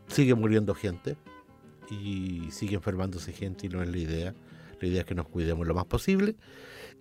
sigue 0.07 0.33
muriendo 0.33 0.73
gente 0.73 1.17
y 1.91 2.47
sigue 2.51 2.75
enfermándose 2.75 3.33
gente 3.33 3.65
y 3.65 3.69
no 3.69 3.83
es 3.83 3.89
la 3.89 3.97
idea. 3.97 4.33
La 4.79 4.87
idea 4.87 5.01
es 5.01 5.05
que 5.05 5.15
nos 5.15 5.27
cuidemos 5.27 5.67
lo 5.67 5.73
más 5.73 5.85
posible. 5.85 6.37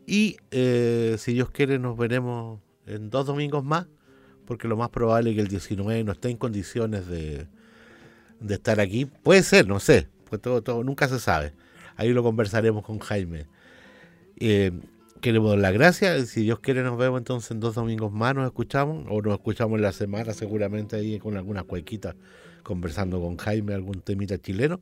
Y 0.08 0.36
eh, 0.50 1.14
si 1.16 1.34
Dios 1.34 1.50
quiere, 1.50 1.78
nos 1.78 1.96
veremos 1.96 2.58
en 2.84 3.10
dos 3.10 3.26
domingos 3.26 3.62
más, 3.62 3.86
porque 4.44 4.66
lo 4.66 4.76
más 4.76 4.88
probable 4.88 5.30
es 5.30 5.36
que 5.36 5.42
el 5.42 5.48
19 5.48 6.02
no 6.02 6.10
esté 6.10 6.30
en 6.30 6.36
condiciones 6.36 7.06
de, 7.06 7.46
de 8.40 8.54
estar 8.54 8.80
aquí. 8.80 9.04
Puede 9.04 9.44
ser, 9.44 9.68
no 9.68 9.78
sé, 9.78 10.08
pues 10.28 10.42
todo, 10.42 10.64
todo, 10.64 10.82
nunca 10.82 11.06
se 11.06 11.20
sabe. 11.20 11.52
Ahí 11.96 12.12
lo 12.12 12.22
conversaremos 12.22 12.84
con 12.84 12.98
Jaime. 12.98 13.46
Eh, 14.36 14.72
queremos 15.20 15.50
dar 15.50 15.58
las 15.58 15.72
gracias. 15.72 16.28
Si 16.28 16.42
Dios 16.42 16.60
quiere, 16.60 16.82
nos 16.82 16.98
vemos 16.98 17.18
entonces 17.18 17.50
en 17.50 17.60
dos 17.60 17.74
domingos 17.74 18.12
más. 18.12 18.34
Nos 18.34 18.46
escuchamos, 18.46 19.06
o 19.08 19.22
nos 19.22 19.34
escuchamos 19.34 19.76
en 19.76 19.82
la 19.82 19.92
semana, 19.92 20.34
seguramente 20.34 20.96
ahí 20.96 21.18
con 21.18 21.36
algunas 21.36 21.64
cuequitas, 21.64 22.14
conversando 22.62 23.20
con 23.20 23.36
Jaime, 23.36 23.74
algún 23.74 24.00
temita 24.00 24.38
chileno, 24.38 24.80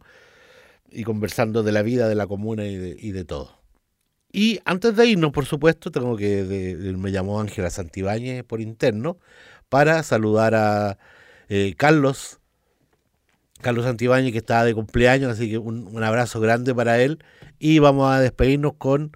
y 0.90 1.04
conversando 1.04 1.62
de 1.62 1.72
la 1.72 1.82
vida 1.82 2.08
de 2.08 2.14
la 2.14 2.26
comuna 2.26 2.66
y 2.66 3.12
de, 3.12 3.24
todo. 3.24 3.58
Y 4.32 4.60
antes 4.64 4.96
de 4.96 5.06
irnos, 5.06 5.32
por 5.32 5.46
supuesto, 5.46 5.90
tengo 5.90 6.16
que. 6.16 6.94
me 6.96 7.12
llamó 7.12 7.40
Ángela 7.40 7.70
Santibáñez 7.70 8.44
por 8.44 8.60
interno 8.60 9.18
para 9.68 10.02
saludar 10.02 10.54
a 10.54 10.98
eh, 11.48 11.74
Carlos. 11.76 12.40
Carlos 13.62 13.84
Santibáñez, 13.84 14.32
que 14.32 14.38
está 14.38 14.64
de 14.64 14.74
cumpleaños, 14.74 15.32
así 15.32 15.48
que 15.50 15.58
un, 15.58 15.86
un 15.86 16.02
abrazo 16.02 16.40
grande 16.40 16.74
para 16.74 17.00
él. 17.00 17.18
Y 17.58 17.78
vamos 17.78 18.12
a 18.12 18.20
despedirnos 18.20 18.74
con. 18.76 19.12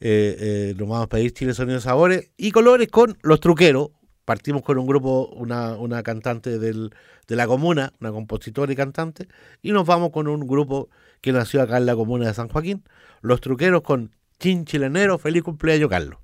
eh, 0.00 0.36
eh, 0.38 0.74
nos 0.76 0.88
vamos 0.88 1.04
a 1.04 1.08
pedir 1.08 1.32
Chile 1.32 1.54
Sonidos 1.54 1.84
Sabores 1.84 2.30
y 2.36 2.50
Colores 2.50 2.88
con 2.88 3.16
Los 3.22 3.40
Truqueros. 3.40 3.90
Partimos 4.24 4.62
con 4.62 4.78
un 4.78 4.86
grupo, 4.86 5.28
una, 5.34 5.76
una 5.76 6.02
cantante 6.02 6.58
del, 6.58 6.90
de 7.26 7.36
la 7.36 7.46
comuna, 7.46 7.92
una 8.00 8.12
compositora 8.12 8.72
y 8.72 8.76
cantante, 8.76 9.26
y 9.60 9.72
nos 9.72 9.86
vamos 9.86 10.10
con 10.10 10.28
un 10.28 10.46
grupo 10.46 10.88
que 11.20 11.32
nació 11.32 11.62
acá 11.62 11.78
en 11.78 11.86
la 11.86 11.96
comuna 11.96 12.28
de 12.28 12.34
San 12.34 12.48
Joaquín, 12.48 12.84
Los 13.22 13.40
Truqueros 13.40 13.82
con 13.82 14.14
Chin 14.38 14.64
Chilenero. 14.64 15.18
Feliz 15.18 15.42
cumpleaños, 15.42 15.90
Carlos. 15.90 16.18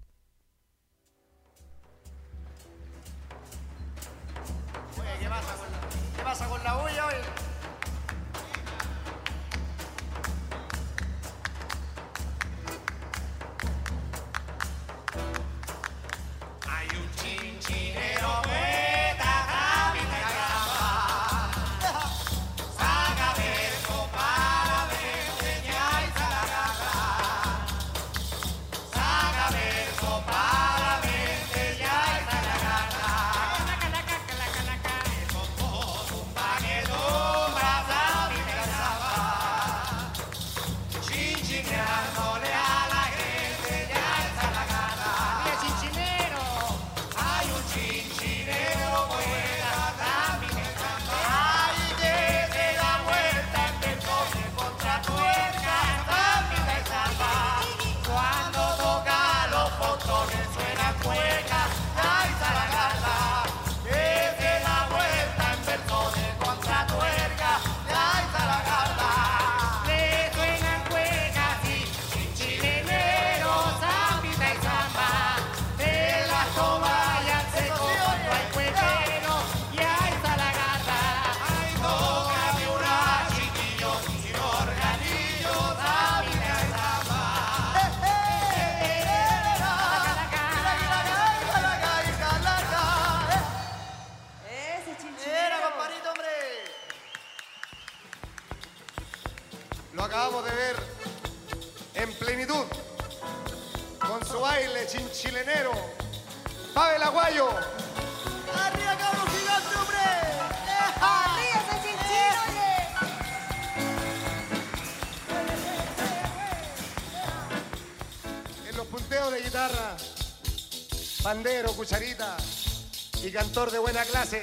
De 123.57 123.79
buena 123.79 124.05
clase. 124.05 124.43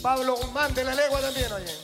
Pablo 0.00 0.36
Guzmán 0.36 0.72
de 0.72 0.84
la 0.84 0.94
Legua 0.94 1.20
también, 1.20 1.52
oye. 1.52 1.78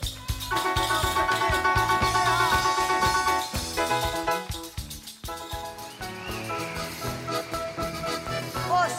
Voz, 8.67 8.93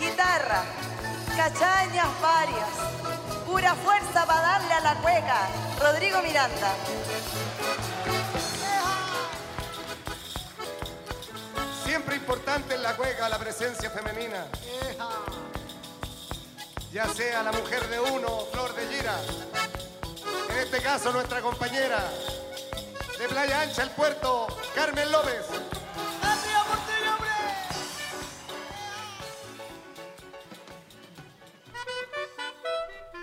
guitarra, 0.00 0.64
cachañas 1.36 2.20
varias, 2.22 2.68
pura 3.46 3.74
fuerza 3.74 4.24
para 4.24 4.40
darle 4.40 4.72
a 4.72 4.80
la 4.80 4.94
cueca. 5.02 5.48
Rodrigo 5.78 6.22
Miranda. 6.22 6.72
Siempre 11.84 12.16
importante 12.16 12.74
en 12.74 12.82
la 12.82 12.96
cueca 12.96 13.28
la 13.28 13.38
presencia 13.38 13.90
femenina. 13.90 14.46
Ya 16.98 17.06
sea 17.14 17.44
la 17.44 17.52
mujer 17.52 17.88
de 17.90 18.00
uno, 18.00 18.40
Flor 18.50 18.74
de 18.74 18.84
Gira. 18.88 19.14
En 20.50 20.58
este 20.58 20.82
caso 20.82 21.12
nuestra 21.12 21.40
compañera 21.40 22.10
de 23.16 23.28
Playa 23.28 23.60
Ancha, 23.60 23.84
el 23.84 23.90
puerto, 23.90 24.48
Carmen 24.74 25.12
López. 25.12 25.46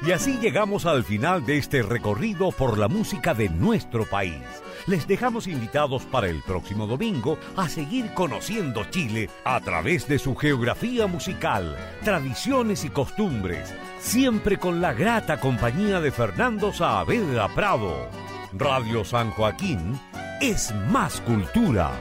Y 0.04 0.12
así 0.14 0.38
llegamos 0.40 0.86
al 0.86 1.04
final 1.04 1.46
de 1.46 1.58
este 1.58 1.82
recorrido 1.82 2.54
por 2.54 2.78
la 2.78 2.88
música 2.88 3.34
de 3.34 3.50
nuestro 3.50 4.06
país. 4.06 4.40
Les 4.88 5.08
dejamos 5.08 5.48
invitados 5.48 6.04
para 6.04 6.28
el 6.28 6.44
próximo 6.44 6.86
domingo 6.86 7.40
a 7.58 7.68
seguir 7.68 8.14
conociendo 8.14 8.86
Chile 8.92 9.30
a 9.44 9.60
través 9.60 10.08
de 10.08 10.20
su 10.20 10.36
geografía 10.36 11.08
musical, 11.08 11.76
tradiciones 12.04 12.86
y 12.86 12.90
costumbres, 12.90 13.74
siempre 14.00 14.58
con 14.58 14.82
la 14.82 14.94
grata 14.94 15.40
compañía 15.40 16.02
de 16.02 16.12
Fernando 16.12 16.72
Saavedra 16.72 17.48
Prado. 17.56 18.10
Radio 18.54 19.04
San 19.04 19.32
Joaquín 19.32 20.00
es 20.40 20.74
más 20.92 21.20
cultura. 21.22 21.92